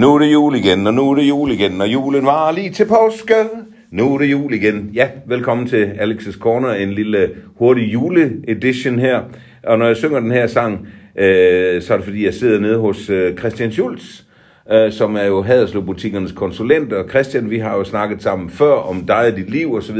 Nu 0.00 0.14
er 0.14 0.18
det 0.18 0.32
jul 0.32 0.54
igen, 0.54 0.86
og 0.86 0.94
nu 0.94 1.10
er 1.10 1.14
det 1.14 1.28
jul 1.28 1.50
igen, 1.50 1.80
og 1.80 1.88
julen 1.88 2.26
var 2.26 2.52
lige 2.52 2.70
til 2.70 2.84
påske. 2.84 3.34
Nu 3.90 4.14
er 4.14 4.18
det 4.18 4.30
jul 4.30 4.54
igen. 4.54 4.90
Ja, 4.94 5.08
velkommen 5.26 5.66
til 5.66 5.84
Alex's 5.84 6.38
Corner, 6.38 6.74
en 6.74 6.92
lille 6.92 7.30
hurtig 7.56 7.92
juleedition 7.92 8.98
her. 8.98 9.22
Og 9.62 9.78
når 9.78 9.86
jeg 9.86 9.96
synger 9.96 10.20
den 10.20 10.30
her 10.30 10.46
sang, 10.46 10.88
øh, 11.16 11.82
så 11.82 11.92
er 11.92 11.96
det 11.96 12.04
fordi, 12.04 12.24
jeg 12.24 12.34
sidder 12.34 12.60
nede 12.60 12.78
hos 12.78 13.10
øh, 13.10 13.36
Christian 13.36 13.72
Schulz, 13.72 14.22
øh, 14.72 14.92
som 14.92 15.16
er 15.16 15.24
jo 15.24 15.42
Haderslev-butikkernes 15.42 16.32
konsulent. 16.32 16.92
Og 16.92 17.10
Christian, 17.10 17.50
vi 17.50 17.58
har 17.58 17.76
jo 17.76 17.84
snakket 17.84 18.22
sammen 18.22 18.50
før 18.50 18.72
om 18.72 19.06
dig 19.06 19.26
og 19.26 19.36
dit 19.36 19.50
liv 19.50 19.74
osv., 19.74 19.96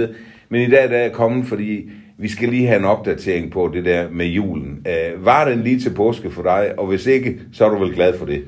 men 0.48 0.60
i 0.62 0.70
dag 0.70 0.88
der 0.88 0.96
er 0.96 1.02
jeg 1.02 1.12
kommet, 1.12 1.46
fordi 1.46 1.90
vi 2.18 2.28
skal 2.28 2.48
lige 2.48 2.66
have 2.66 2.78
en 2.78 2.84
opdatering 2.84 3.50
på 3.50 3.70
det 3.74 3.84
der 3.84 4.06
med 4.12 4.26
julen. 4.26 4.86
Øh, 4.86 5.24
var 5.24 5.48
den 5.48 5.60
lige 5.60 5.80
til 5.80 5.90
påske 5.90 6.30
for 6.30 6.42
dig, 6.42 6.72
og 6.78 6.86
hvis 6.86 7.06
ikke, 7.06 7.40
så 7.52 7.64
er 7.64 7.68
du 7.68 7.78
vel 7.84 7.94
glad 7.94 8.18
for 8.18 8.26
det? 8.26 8.42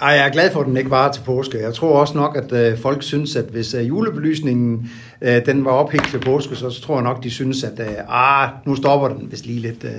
Ej, 0.00 0.08
jeg 0.08 0.26
er 0.26 0.32
glad 0.32 0.50
for, 0.50 0.60
at 0.60 0.66
den 0.66 0.76
ikke 0.76 0.90
var 0.90 1.12
til 1.12 1.22
påske. 1.26 1.62
Jeg 1.62 1.74
tror 1.74 2.00
også 2.00 2.14
nok, 2.14 2.36
at 2.36 2.52
øh, 2.52 2.78
folk 2.78 3.02
synes, 3.02 3.36
at 3.36 3.44
hvis 3.44 3.74
øh, 3.74 3.88
julebelysningen 3.88 4.90
øh, 5.22 5.46
den 5.46 5.64
var 5.64 5.70
ophængt 5.70 6.08
til 6.10 6.18
påske, 6.18 6.56
så, 6.56 6.70
så 6.70 6.82
tror 6.82 6.94
jeg 6.94 7.04
nok, 7.04 7.24
de 7.24 7.30
synes, 7.30 7.64
at 7.64 7.80
øh, 7.80 7.86
ah, 8.08 8.48
nu 8.66 8.76
stopper 8.76 9.08
den 9.08 9.26
hvis 9.28 9.46
lige 9.46 9.60
lidt. 9.60 9.84
Øh. 9.84 9.90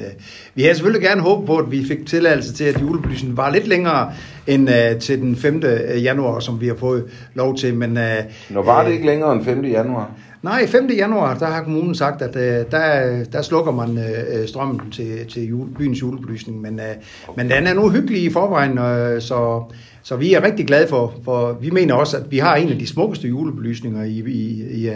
Vi 0.56 0.62
havde 0.62 0.76
selvfølgelig 0.76 1.08
gerne 1.08 1.22
håbet 1.22 1.48
på, 1.48 1.58
at 1.58 1.72
vi 1.72 1.86
fik 1.88 2.06
tilladelse 2.08 2.54
til, 2.54 2.64
at 2.64 2.82
julebelysningen 2.82 3.38
var 3.38 3.50
lidt 3.50 3.68
længere 3.68 4.12
end 4.48 4.70
øh, 4.70 5.00
til 5.00 5.22
den 5.22 5.36
5. 5.36 5.64
Øh, 5.66 6.04
januar, 6.04 6.40
som 6.40 6.62
vi 6.62 6.68
har 6.68 6.76
fået 6.76 7.06
lov 7.34 7.58
til. 7.58 7.76
Men, 7.76 7.98
øh, 7.98 8.18
Nå, 8.50 8.62
var 8.62 8.84
det 8.84 8.92
ikke 8.92 9.06
længere 9.06 9.34
end 9.34 9.46
5. 9.46 9.66
januar? 9.66 10.12
Nej, 10.42 10.68
5. 10.68 10.90
januar, 10.98 11.38
der 11.38 11.46
har 11.46 11.64
kommunen 11.64 11.96
sagt, 11.96 12.22
at 12.22 12.36
øh, 12.36 12.72
der, 12.72 13.24
der 13.24 13.42
slukker 13.42 13.72
man 13.72 13.98
øh, 13.98 14.42
øh 14.42 14.48
strømmen 14.48 14.92
til, 14.92 15.28
til 15.28 15.48
jule, 15.48 15.74
byens 15.74 16.02
julebelysning. 16.02 16.62
Men, 16.62 16.80
øh, 16.80 16.96
men 17.38 17.50
den 17.50 17.68
er 17.68 17.74
nu 17.74 17.90
hyggelig 17.90 18.24
i 18.24 18.30
forvejen, 18.30 18.78
øh, 18.78 19.22
så 19.22 19.64
så 20.10 20.16
vi 20.16 20.34
er 20.34 20.44
rigtig 20.44 20.68
glade 20.68 20.88
for, 20.88 21.14
for 21.24 21.58
vi 21.62 21.70
mener 21.70 21.94
også, 21.94 22.18
at 22.18 22.24
vi 22.32 22.38
har 22.38 22.56
en 22.56 22.70
af 22.70 22.78
de 22.78 22.88
smukkeste 22.88 23.28
julebelysninger 23.28 24.04
i, 24.04 24.24
i, 24.28 24.64
i, 24.88 24.92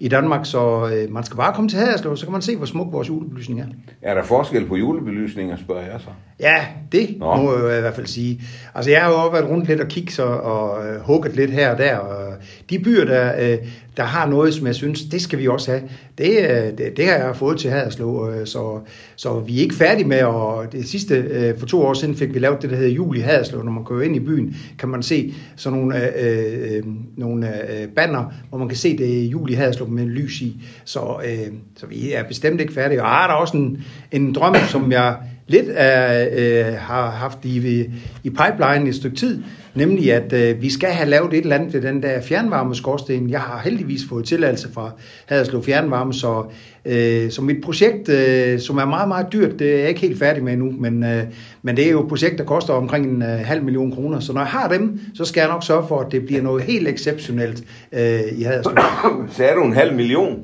i 0.00 0.08
Danmark, 0.08 0.46
så 0.46 0.90
øh, 0.94 1.12
man 1.12 1.24
skal 1.24 1.36
bare 1.36 1.52
komme 1.52 1.70
til 1.70 1.78
Haderslev, 1.78 2.16
så 2.16 2.26
kan 2.26 2.32
man 2.32 2.42
se, 2.42 2.56
hvor 2.56 2.66
smuk 2.66 2.92
vores 2.92 3.08
julebelysning 3.08 3.60
er. 3.60 3.66
Er 4.02 4.14
der 4.14 4.22
forskel 4.22 4.66
på 4.66 4.76
julebelysninger, 4.76 5.56
spørger 5.56 5.82
jeg 5.82 6.00
så? 6.00 6.08
Ja, 6.40 6.66
det 6.92 7.16
Nå. 7.18 7.36
må 7.36 7.66
jeg 7.66 7.78
i 7.78 7.80
hvert 7.80 7.94
fald 7.94 8.06
sige. 8.06 8.40
Altså 8.74 8.90
jeg 8.90 9.02
har 9.02 9.10
jo 9.10 9.16
også 9.16 9.32
været 9.32 9.50
rundt 9.50 9.68
lidt 9.68 9.80
og 9.80 9.88
kigget 9.88 10.12
så, 10.12 10.24
og 10.24 10.86
øh, 10.86 11.00
hugget 11.00 11.36
lidt 11.36 11.50
her 11.50 11.72
og 11.72 11.78
der, 11.78 11.96
og 11.96 12.34
de 12.70 12.78
byer, 12.78 13.04
der, 13.04 13.52
øh, 13.52 13.58
der 13.96 14.04
har 14.04 14.26
noget, 14.26 14.54
som 14.54 14.66
jeg 14.66 14.74
synes, 14.74 15.02
det 15.02 15.22
skal 15.22 15.38
vi 15.38 15.48
også 15.48 15.70
have, 15.70 15.82
det, 16.18 16.38
øh, 16.38 16.78
det, 16.78 16.96
det 16.96 17.06
har 17.06 17.14
jeg 17.14 17.36
fået 17.36 17.58
til 17.58 17.70
Haderslev, 17.70 18.32
øh, 18.32 18.46
så, 18.46 18.80
så 19.16 19.40
vi 19.40 19.56
er 19.56 19.60
ikke 19.60 19.74
færdige 19.74 20.08
med, 20.08 20.22
og 20.22 20.72
det 20.72 20.88
sidste, 20.88 21.14
øh, 21.14 21.58
for 21.58 21.66
to 21.66 21.82
år 21.82 21.94
siden 21.94 22.16
fik 22.16 22.34
vi 22.34 22.38
lavet 22.38 22.62
det, 22.62 22.70
der 22.70 22.76
hedder 22.76 22.92
Jul 22.92 23.16
i 23.16 23.20
Haderslev, 23.20 23.64
når 23.64 23.72
man 23.72 23.84
kører 23.84 24.02
ind 24.02 24.16
i 24.16 24.20
byen, 24.20 24.56
kan 24.78 24.88
man 24.88 25.02
se 25.02 25.34
sådan 25.56 25.78
nogle, 25.78 25.96
øh, 25.96 26.12
øh, 26.16 26.76
øh, 26.76 26.82
nogle 27.16 27.72
øh, 27.72 27.88
banner, 27.88 28.32
hvor 28.48 28.58
man 28.58 28.68
kan 28.68 28.76
se 28.76 28.98
det 28.98 29.24
Jul 29.24 29.50
i 29.50 29.54
Haderslev 29.54 29.88
med 29.88 30.06
lys 30.06 30.40
i, 30.40 30.62
så, 30.84 31.20
øh, 31.24 31.52
så 31.76 31.86
vi 31.86 32.12
er 32.12 32.22
bestemt 32.22 32.60
ikke 32.60 32.72
færdige, 32.72 33.02
og 33.02 33.08
er 33.08 33.26
der 33.26 33.34
også 33.34 33.56
en, 33.56 33.84
en 34.12 34.34
drøm, 34.34 34.54
som 34.68 34.92
jeg 34.92 35.16
lidt 35.48 35.68
af, 35.68 36.28
øh, 36.36 36.74
har 36.74 37.10
haft 37.10 37.38
i, 37.44 37.86
i 38.24 38.30
pipeline 38.30 38.86
i 38.86 38.88
et 38.88 38.94
stykke 38.94 39.16
tid, 39.16 39.42
nemlig 39.74 40.12
at 40.12 40.32
øh, 40.32 40.62
vi 40.62 40.70
skal 40.70 40.88
have 40.88 41.08
lavet 41.08 41.34
et 41.34 41.42
eller 41.42 41.56
andet 41.56 41.74
ved 41.74 41.80
den 41.82 42.02
der 42.02 42.20
fjernvarmeskorsten. 42.20 43.30
Jeg 43.30 43.40
har 43.40 43.60
heldigvis 43.64 44.00
fået 44.08 44.24
tilladelse 44.24 44.68
fra 44.72 44.90
Haderslev 45.26 45.64
Fjernvarme, 45.64 46.14
så, 46.14 46.44
øh, 46.84 47.30
så 47.30 47.42
mit 47.42 47.56
projekt, 47.64 48.08
øh, 48.08 48.60
som 48.60 48.78
er 48.78 48.84
meget, 48.84 49.08
meget 49.08 49.26
dyrt, 49.32 49.58
det 49.58 49.74
er 49.74 49.78
jeg 49.78 49.88
ikke 49.88 50.00
helt 50.00 50.18
færdig 50.18 50.44
med 50.44 50.52
endnu, 50.52 50.72
men, 50.78 51.04
øh, 51.04 51.22
men 51.62 51.76
det 51.76 51.86
er 51.86 51.90
jo 51.90 52.02
et 52.02 52.08
projekt, 52.08 52.38
der 52.38 52.44
koster 52.44 52.72
omkring 52.72 53.06
en 53.06 53.22
øh, 53.22 53.28
halv 53.28 53.62
million 53.62 53.92
kroner, 53.92 54.20
så 54.20 54.32
når 54.32 54.40
jeg 54.40 54.50
har 54.50 54.68
dem, 54.68 55.00
så 55.14 55.24
skal 55.24 55.40
jeg 55.40 55.48
nok 55.48 55.64
sørge 55.64 55.88
for, 55.88 56.00
at 56.00 56.12
det 56.12 56.26
bliver 56.26 56.42
noget 56.42 56.62
helt 56.62 56.88
exceptionelt 56.88 57.62
øh, 57.92 58.20
i 58.32 58.42
Haderslev. 58.42 58.76
Sagde 59.36 59.54
du 59.54 59.64
en 59.64 59.72
halv 59.72 59.94
million? 59.94 60.38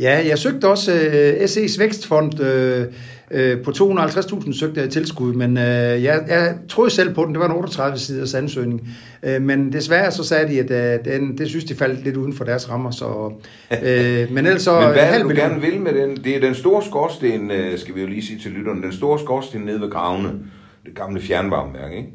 Ja, 0.00 0.22
jeg 0.28 0.38
søgte 0.38 0.68
også 0.68 0.92
øh, 0.92 1.32
SE's 1.32 1.78
vækstfond 1.78 2.40
øh, 2.40 2.86
øh, 3.32 3.62
på 3.62 3.70
250.000 3.70 4.58
søgte 4.58 4.80
jeg 4.80 4.90
tilskud, 4.90 5.32
men 5.34 5.56
øh, 5.56 5.64
jeg, 6.02 6.24
jeg 6.28 6.54
troede 6.68 6.90
selv 6.90 7.14
på 7.14 7.24
den. 7.24 7.34
Det 7.34 7.40
var 7.40 7.46
en 7.48 7.56
38 7.56 7.98
siders 7.98 8.34
ansøgning. 8.34 8.88
Øh, 9.22 9.42
men 9.42 9.72
desværre 9.72 10.10
så 10.10 10.24
sagde 10.24 10.48
de, 10.48 10.60
at 10.60 10.94
øh, 10.94 11.04
den, 11.04 11.38
det 11.38 11.48
synes 11.48 11.64
de 11.64 11.74
faldt 11.74 12.04
lidt 12.04 12.16
uden 12.16 12.32
for 12.32 12.44
deres 12.44 12.70
rammer. 12.70 12.90
Så, 12.90 13.32
øh, 13.82 14.32
men 14.32 14.46
ellers 14.46 14.62
så... 14.62 14.80
men 14.80 14.92
hvad 14.92 15.18
er 15.18 15.22
du 15.22 15.28
gerne 15.28 15.60
vil 15.60 15.80
med 15.80 15.94
den? 15.94 16.16
Det 16.16 16.36
er 16.36 16.40
den 16.40 16.54
store 16.54 16.82
skorsten, 16.82 17.50
øh, 17.50 17.78
skal 17.78 17.94
vi 17.94 18.00
jo 18.00 18.06
lige 18.06 18.26
sige 18.26 18.38
til 18.38 18.50
lytterne, 18.50 18.82
den 18.82 18.92
store 18.92 19.18
skorsten 19.18 19.60
nede 19.60 19.80
ved 19.80 19.90
gravene. 19.90 20.28
Det 20.86 20.94
gamle 20.94 21.20
fjernvarmeværk, 21.20 21.92
ikke? 21.92 22.08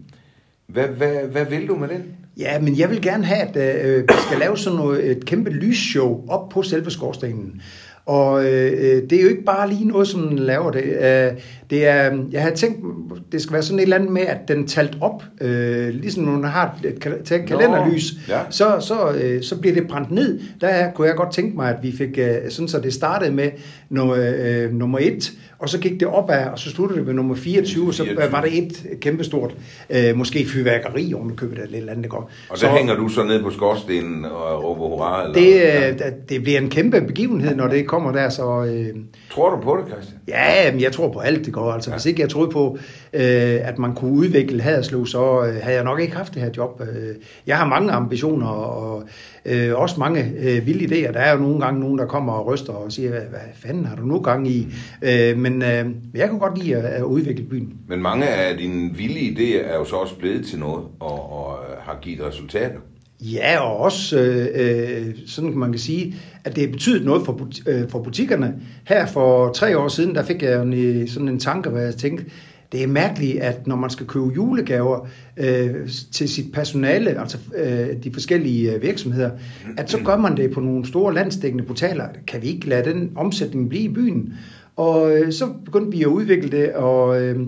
Hvad, 0.67 0.87
hvad, 0.87 1.15
hvad 1.31 1.45
vil 1.45 1.67
du 1.67 1.75
med 1.75 1.87
den? 1.87 2.03
Ja, 2.37 2.59
men 2.59 2.79
jeg 2.79 2.89
vil 2.89 3.01
gerne 3.01 3.25
have, 3.25 3.57
at 3.57 3.85
øh, 3.85 4.03
vi 4.03 4.13
skal 4.27 4.39
lave 4.39 4.57
sådan 4.57 4.79
noget, 4.79 5.11
et 5.11 5.25
kæmpe 5.25 5.49
lysshow 5.49 6.25
op 6.27 6.49
på 6.49 6.61
selve 6.61 6.91
skorstenen. 6.91 7.61
Og 8.07 8.45
øh, 8.45 8.71
øh, 8.71 9.09
det 9.09 9.13
er 9.13 9.21
jo 9.21 9.29
ikke 9.29 9.43
bare 9.43 9.69
lige 9.69 9.87
noget, 9.87 10.07
som 10.07 10.27
den 10.27 10.39
laver 10.39 10.71
det. 10.71 10.83
Øh, 10.83 11.41
det 11.69 11.87
er, 11.87 12.17
jeg 12.31 12.41
havde 12.41 12.55
tænkt, 12.55 12.85
det 13.31 13.41
skal 13.41 13.53
være 13.53 13.63
sådan 13.63 13.79
et 13.79 13.83
eller 13.83 13.95
andet 13.95 14.11
med, 14.11 14.21
at 14.21 14.47
den 14.47 14.67
talt 14.67 14.97
op, 15.01 15.23
øh, 15.41 15.89
ligesom 15.89 16.23
når 16.23 16.31
man 16.31 16.49
har 16.49 16.79
et 16.83 16.99
kalenderlys, 17.47 18.13
Nå, 18.27 18.33
ja. 18.33 18.41
så, 18.49 18.77
så, 18.79 19.11
øh, 19.21 19.43
så 19.43 19.59
bliver 19.59 19.73
det 19.73 19.87
brændt 19.87 20.11
ned. 20.11 20.39
Der 20.61 20.91
kunne 20.91 21.07
jeg 21.07 21.15
godt 21.15 21.33
tænke 21.33 21.55
mig, 21.55 21.69
at 21.69 21.83
vi 21.83 21.91
fik, 21.91 22.17
øh, 22.17 22.35
sådan 22.49 22.67
så 22.67 22.79
det 22.79 22.93
startede 22.93 23.31
med 23.31 23.49
nummer, 23.89 24.15
øh, 24.37 24.73
nummer 24.73 24.99
et, 25.01 25.31
og 25.59 25.69
så 25.69 25.79
gik 25.79 25.99
det 25.99 26.07
opad, 26.07 26.47
og 26.47 26.59
så 26.59 26.69
sluttede 26.69 26.99
det 26.99 27.07
med 27.07 27.13
nummer 27.13 27.35
24, 27.35 27.87
og 27.87 27.93
så 27.93 28.27
var 28.31 28.41
det 28.41 28.57
et 28.57 28.99
kæmpestort, 29.01 29.55
øh, 29.89 30.15
måske 30.15 30.45
fyrværkeri 30.45 31.13
oven 31.13 31.35
købet 31.35 31.59
eller 31.59 31.79
lidt 31.79 31.89
andet, 31.89 32.03
det 32.03 32.11
går. 32.11 32.31
Og 32.49 32.55
der 32.55 32.55
så, 32.55 32.67
hænger 32.67 32.95
du 32.95 33.09
så 33.09 33.23
ned 33.23 33.43
på 33.43 33.51
skorstenen 33.51 34.25
og 34.25 34.63
råber 34.63 34.87
hurra? 34.87 35.23
Eller? 35.23 35.33
Det, 35.33 36.03
øh, 36.03 36.11
det 36.29 36.43
bliver 36.43 36.59
en 36.59 36.69
kæmpe 36.69 37.01
begivenhed, 37.01 37.55
når 37.55 37.67
det 37.67 37.87
kommer 37.87 38.11
der, 38.11 38.29
så... 38.29 38.63
Øh, 38.63 38.95
tror 39.31 39.55
du 39.55 39.61
på 39.61 39.77
det, 39.77 39.93
Christian? 39.93 40.19
Ja, 40.27 40.71
men 40.71 40.81
jeg 40.81 40.91
tror 40.91 41.11
på 41.11 41.19
alt, 41.19 41.45
det 41.45 41.53
går. 41.53 41.71
Altså, 41.71 41.89
ja. 41.89 41.95
hvis 41.95 42.05
ikke 42.05 42.21
jeg 42.21 42.29
troede 42.29 42.51
på, 42.51 42.77
øh, 43.13 43.67
at 43.67 43.79
man 43.79 43.95
kunne 43.95 44.11
udvikle 44.11 44.61
Haderslev, 44.61 45.05
så 45.05 45.45
øh, 45.45 45.55
havde 45.61 45.75
jeg 45.75 45.83
nok 45.83 45.99
ikke 45.99 46.15
haft 46.15 46.33
det 46.33 46.41
her 46.41 46.49
job. 46.57 46.81
Øh, 46.81 47.15
jeg 47.47 47.57
har 47.57 47.67
mange 47.67 47.91
ambitioner, 47.91 48.47
og 48.47 49.03
øh, 49.45 49.75
også 49.75 49.99
mange 49.99 50.33
øh, 50.39 50.65
vilde 50.65 50.85
idéer. 50.85 51.11
Der 51.11 51.19
er 51.19 51.33
jo 51.33 51.39
nogle 51.39 51.59
gange 51.59 51.79
nogen, 51.79 51.97
der 51.97 52.05
kommer 52.05 52.33
og 52.33 52.47
ryster 52.47 52.73
og 52.73 52.91
siger, 52.91 53.09
hvad, 53.09 53.39
fanden 53.55 53.85
har 53.85 53.95
du 53.95 54.01
nu 54.01 54.19
gang 54.19 54.47
i? 54.47 54.67
Øh, 55.01 55.37
men 55.37 55.61
øh, 55.61 55.85
jeg 56.13 56.29
kan 56.29 56.39
godt 56.39 56.57
lide 56.57 56.75
at, 56.75 56.83
at 56.85 57.03
udvikle 57.03 57.45
byen. 57.45 57.73
Men 57.87 58.01
mange 58.01 58.27
af 58.27 58.57
dine 58.57 58.95
vilde 58.95 59.19
idéer 59.19 59.73
er 59.73 59.77
jo 59.77 59.85
så 59.85 59.95
også 59.95 60.15
blevet 60.15 60.45
til 60.45 60.59
noget, 60.59 60.85
og, 60.99 61.31
og 61.31 61.59
har 61.79 61.97
givet 62.01 62.27
resultater. 62.27 62.79
Ja, 63.21 63.59
og 63.59 63.77
også 63.77 64.19
øh, 64.53 65.15
sådan 65.25 65.49
kan 65.49 65.59
man 65.59 65.71
kan 65.71 65.79
sige, 65.79 66.15
at 66.43 66.55
det 66.55 66.71
betydet 66.71 67.05
noget 67.05 67.25
for, 67.25 67.33
but, 67.33 67.59
øh, 67.67 67.89
for 67.89 67.99
butikkerne. 67.99 68.53
Her 68.87 69.05
for 69.05 69.51
tre 69.51 69.77
år 69.77 69.87
siden, 69.87 70.15
der 70.15 70.23
fik 70.23 70.43
jeg 70.43 70.61
en, 70.61 71.07
sådan 71.07 71.27
en 71.27 71.39
tanke, 71.39 71.69
hvor 71.69 71.79
jeg 71.79 71.95
tænkte, 71.95 72.25
det 72.71 72.83
er 72.83 72.87
mærkeligt, 72.87 73.39
at 73.39 73.67
når 73.67 73.75
man 73.75 73.89
skal 73.89 74.07
købe 74.07 74.27
julegaver 74.35 75.07
øh, 75.37 75.89
til 76.11 76.29
sit 76.29 76.51
personale, 76.53 77.19
altså 77.19 77.37
øh, 77.55 78.03
de 78.03 78.13
forskellige 78.13 78.73
øh, 78.73 78.81
virksomheder, 78.81 79.31
at 79.77 79.91
så 79.91 79.97
gør 80.05 80.17
man 80.17 80.37
det 80.37 80.51
på 80.51 80.59
nogle 80.59 80.85
store 80.85 81.13
landsdækkende 81.13 81.65
portaler. 81.65 82.07
Kan 82.27 82.41
vi 82.41 82.47
ikke 82.47 82.69
lade 82.69 82.89
den 82.89 83.11
omsætning 83.15 83.69
blive 83.69 83.83
i 83.83 83.93
byen? 83.93 84.33
Og 84.75 85.17
øh, 85.17 85.31
så 85.31 85.47
begyndte 85.65 85.97
vi 85.97 86.03
at 86.03 86.07
udvikle 86.07 86.49
det, 86.49 86.73
og... 86.73 87.21
Øh, 87.21 87.39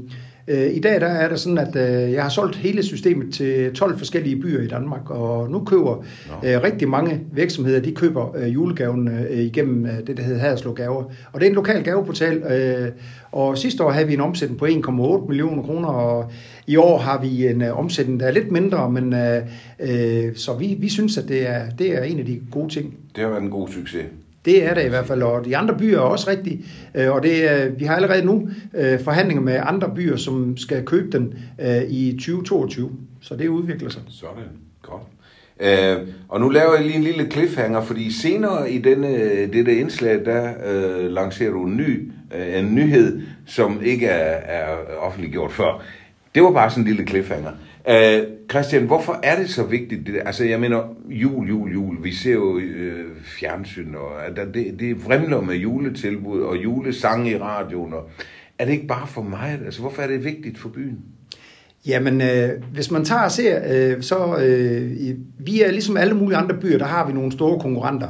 Øh, 0.50 0.76
I 0.76 0.80
dag 0.80 1.02
der 1.02 1.08
er 1.08 1.30
det 1.30 1.40
sådan, 1.40 1.58
at 1.58 1.76
øh, 1.76 2.12
jeg 2.12 2.24
har 2.24 2.30
solgt 2.30 2.56
hele 2.56 2.84
systemet 2.84 3.34
til 3.34 3.74
12 3.74 3.98
forskellige 3.98 4.36
byer 4.36 4.62
i 4.62 4.68
Danmark, 4.68 5.10
og 5.10 5.52
nu 5.52 5.64
køber 5.64 5.98
øh, 6.46 6.64
rigtig 6.64 6.90
mange 6.90 7.22
virksomheder, 7.32 7.80
de 7.80 7.92
køber 7.92 8.36
øh, 8.38 8.54
julegaven 8.54 9.08
øh, 9.08 9.40
igennem 9.40 9.86
øh, 9.86 10.08
det, 10.08 10.18
der 10.18 10.24
hedder 10.24 10.40
Haderslev 10.40 10.76
Gaver. 10.76 11.04
Og 11.32 11.40
det 11.40 11.44
er 11.46 11.50
en 11.50 11.56
lokal 11.56 11.84
gaveportal, 11.84 12.38
øh, 12.38 12.92
og 13.32 13.58
sidste 13.58 13.84
år 13.84 13.92
havde 13.92 14.08
vi 14.08 14.14
en 14.14 14.22
omsætning 14.22 14.60
på 14.60 14.66
1,8 14.66 15.28
millioner 15.28 15.64
kroner, 15.64 15.90
og 15.90 16.32
i 16.68 16.76
år 16.76 16.98
har 16.98 17.22
vi 17.22 17.48
en 17.48 17.62
øh, 17.62 17.80
omsætning, 17.80 18.20
der 18.20 18.26
er 18.26 18.32
lidt 18.32 18.52
mindre, 18.52 18.92
men 18.92 19.14
øh, 19.14 19.42
øh, 19.80 20.36
så 20.36 20.54
vi, 20.54 20.78
vi 20.80 20.90
synes, 20.90 21.18
at 21.18 21.28
det 21.28 21.50
er, 21.50 21.70
det 21.70 21.98
er 21.98 22.04
en 22.04 22.20
af 22.20 22.26
de 22.26 22.42
gode 22.52 22.70
ting. 22.70 22.96
Det 23.16 23.24
har 23.24 23.30
været 23.30 23.44
en 23.44 23.50
god 23.50 23.68
succes. 23.68 24.06
Det 24.46 24.66
er 24.66 24.74
det 24.74 24.86
i 24.86 24.90
hvert 24.90 25.06
fald, 25.06 25.22
og 25.22 25.46
de 25.46 25.58
andre 25.58 25.78
byer 25.78 25.98
er 25.98 26.02
også 26.02 26.30
rigtige. 26.30 26.66
Øh, 26.96 27.12
og 27.12 27.24
det, 27.24 27.74
vi 27.80 27.86
har 27.86 27.96
allerede 27.96 28.26
nu 28.26 28.50
øh, 28.74 29.00
forhandlinger 29.00 29.44
med 29.44 29.60
andre 29.64 29.92
byer, 29.96 30.16
som 30.16 30.58
skal 30.58 30.86
købe 30.86 31.18
den 31.18 31.34
øh, 31.60 31.82
i 31.90 32.12
2022. 32.12 32.92
Så 33.22 33.36
det 33.36 33.48
udvikler 33.48 33.90
sig. 33.90 34.02
Sådan, 34.10 34.44
godt. 34.82 35.04
Uh, 35.64 36.08
og 36.30 36.40
nu 36.40 36.50
laver 36.50 36.76
jeg 36.76 36.84
lige 36.84 36.96
en 36.96 37.04
lille 37.04 37.32
cliffhanger, 37.32 37.82
fordi 37.82 38.12
senere 38.12 38.72
i 38.72 38.78
denne, 38.78 39.08
dette 39.54 39.76
indslag, 39.76 40.26
der 40.26 40.50
uh, 40.50 41.12
lancerer 41.12 41.52
du 41.52 41.66
en 41.66 41.78
ny 41.78 42.12
uh, 42.36 42.60
en 42.60 42.76
nyhed, 42.76 43.22
som 43.46 43.82
ikke 43.84 44.06
er, 44.06 44.62
er 44.62 44.78
offentliggjort 45.00 45.52
før. 45.52 45.84
Det 46.36 46.44
var 46.44 46.52
bare 46.52 46.70
sådan 46.70 46.84
en 46.84 46.88
lille 46.88 47.08
cliffhanger. 47.08 47.52
Uh, 47.90 48.28
Christian, 48.50 48.86
hvorfor 48.86 49.20
er 49.24 49.40
det 49.40 49.50
så 49.50 49.64
vigtigt? 49.64 50.06
Det, 50.08 50.14
der? 50.14 50.24
altså, 50.24 50.46
jeg 50.46 50.60
mener, 50.60 50.96
jul, 51.10 51.48
jul, 51.48 51.74
jul. 51.74 52.04
Vi 52.04 52.12
ser 52.14 52.34
jo 52.34 52.60
øh, 52.60 53.06
fjernsyn, 53.24 53.96
og 53.96 54.36
der, 54.36 54.46
det, 54.46 54.80
det 54.80 55.06
vrimler 55.06 55.42
med 55.42 55.56
juletilbud 55.56 56.42
og 56.42 56.64
julesange 56.64 57.32
i 57.32 57.38
radioen. 57.38 57.94
Og, 57.94 58.10
er 58.60 58.66
det 58.66 58.72
ikke 58.72 58.88
bare 58.88 59.08
for 59.08 59.22
mig? 59.22 59.60
Altså, 59.66 59.82
hvorfor 59.82 60.02
er 60.02 60.08
det 60.08 60.24
vigtigt 60.24 60.58
for 60.58 60.70
byen? 60.70 60.98
Jamen, 61.88 62.22
øh, 62.22 62.50
hvis 62.74 62.92
man 62.92 63.06
tager 63.06 63.22
og 63.22 63.32
ser, 63.32 63.62
øh, 63.74 64.04
så 64.04 64.38
øh, 64.38 65.18
vi 65.40 65.62
er 65.62 65.72
ligesom 65.72 65.98
alle 65.98 66.14
mulige 66.14 66.38
andre 66.38 66.56
byer, 66.56 66.78
der 66.78 66.86
har 66.86 67.08
vi 67.08 67.14
nogle 67.14 67.32
store 67.32 67.60
konkurrenter. 67.60 68.08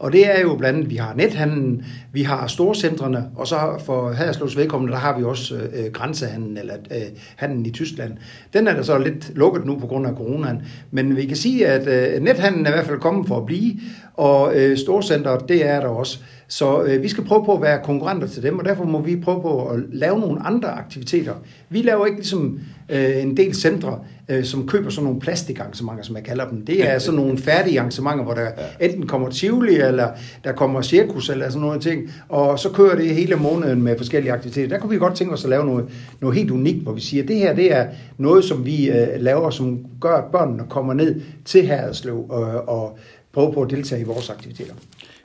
Og 0.00 0.12
det 0.12 0.36
er 0.36 0.40
jo 0.40 0.56
blandt 0.56 0.76
andet, 0.76 0.90
vi 0.90 0.96
har 0.96 1.14
nethandlen, 1.14 1.84
vi 2.12 2.22
har 2.22 2.46
storcentrene, 2.46 3.26
og 3.36 3.46
så 3.46 3.56
for 3.84 4.12
Haderslås 4.12 4.56
vedkommende, 4.56 4.92
der 4.92 4.98
har 4.98 5.18
vi 5.18 5.24
også 5.24 5.54
øh, 5.54 5.92
grænsehandlen, 5.92 6.58
eller 6.58 6.74
øh, 6.90 7.02
handlen 7.36 7.66
i 7.66 7.70
Tyskland. 7.70 8.12
Den 8.52 8.68
er 8.68 8.74
der 8.74 8.82
så 8.82 8.98
lidt 8.98 9.36
lukket 9.36 9.66
nu 9.66 9.78
på 9.78 9.86
grund 9.86 10.06
af 10.06 10.14
coronaen. 10.14 10.62
Men 10.90 11.16
vi 11.16 11.26
kan 11.26 11.36
sige, 11.36 11.66
at 11.66 12.14
øh, 12.14 12.22
nethandlen 12.22 12.66
er 12.66 12.70
i 12.70 12.72
hvert 12.72 12.86
fald 12.86 13.00
kommet 13.00 13.28
for 13.28 13.36
at 13.36 13.46
blive, 13.46 13.80
og 14.14 14.56
øh, 14.56 14.78
storcentret, 14.78 15.48
det 15.48 15.66
er 15.66 15.80
der 15.80 15.88
også. 15.88 16.18
Så 16.50 16.82
øh, 16.82 17.02
vi 17.02 17.08
skal 17.08 17.24
prøve 17.24 17.44
på 17.44 17.54
at 17.54 17.62
være 17.62 17.80
konkurrenter 17.84 18.26
til 18.26 18.42
dem, 18.42 18.58
og 18.58 18.64
derfor 18.64 18.84
må 18.84 19.00
vi 19.00 19.16
prøve 19.16 19.42
på 19.42 19.68
at 19.68 19.80
lave 19.92 20.20
nogle 20.20 20.46
andre 20.46 20.68
aktiviteter. 20.68 21.34
Vi 21.68 21.82
laver 21.82 22.06
ikke 22.06 22.18
ligesom 22.18 22.60
øh, 22.88 23.22
en 23.22 23.36
del 23.36 23.54
centre, 23.54 23.98
øh, 24.28 24.44
som 24.44 24.66
køber 24.66 24.90
sådan 24.90 25.04
nogle 25.04 25.20
plastikarrangementer, 25.20 26.04
som 26.04 26.16
jeg 26.16 26.24
kalder 26.24 26.48
dem. 26.48 26.66
Det 26.66 26.90
er 26.90 26.98
sådan 26.98 27.20
nogle 27.20 27.38
færdige 27.38 27.78
arrangementer, 27.80 28.24
hvor 28.24 28.34
der 28.34 28.42
ja. 28.80 28.86
enten 28.86 29.06
kommer 29.06 29.30
Tivoli, 29.30 29.74
eller 29.74 30.08
der 30.44 30.52
kommer 30.52 30.82
cirkus, 30.82 31.30
eller 31.30 31.48
sådan 31.48 31.60
noget 31.60 31.82
ting, 31.82 32.10
og 32.28 32.58
så 32.58 32.70
kører 32.70 32.96
det 32.96 33.14
hele 33.14 33.36
måneden 33.36 33.82
med 33.82 33.96
forskellige 33.96 34.32
aktiviteter. 34.32 34.68
Der 34.68 34.78
kunne 34.78 34.90
vi 34.90 34.98
godt 34.98 35.14
tænke 35.14 35.34
os 35.34 35.44
at 35.44 35.50
lave 35.50 35.66
noget, 35.66 35.84
noget 36.20 36.36
helt 36.36 36.50
unikt, 36.50 36.82
hvor 36.82 36.92
vi 36.92 37.00
siger, 37.00 37.22
at 37.22 37.28
det 37.28 37.36
her 37.36 37.54
det 37.54 37.74
er 37.74 37.86
noget, 38.18 38.44
som 38.44 38.66
vi 38.66 38.90
øh, 38.90 39.08
laver, 39.16 39.50
som 39.50 39.78
gør, 40.00 40.16
at 40.16 40.24
børnene 40.32 40.62
kommer 40.68 40.94
ned 40.94 41.20
til 41.44 41.66
Haderslev 41.66 42.30
øh, 42.32 42.54
og 42.54 42.98
prøver 43.32 43.52
på 43.52 43.62
at 43.62 43.70
deltage 43.70 44.00
i 44.00 44.04
vores 44.04 44.30
aktiviteter. 44.30 44.74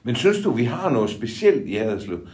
Men 0.04 0.16
synes 0.16 0.38
du, 0.44 0.52
vi 0.52 0.63
har 0.63 0.90
noget 0.90 1.10
specielt 1.10 1.68
i 1.68 1.75
Haderslev? 1.75 2.28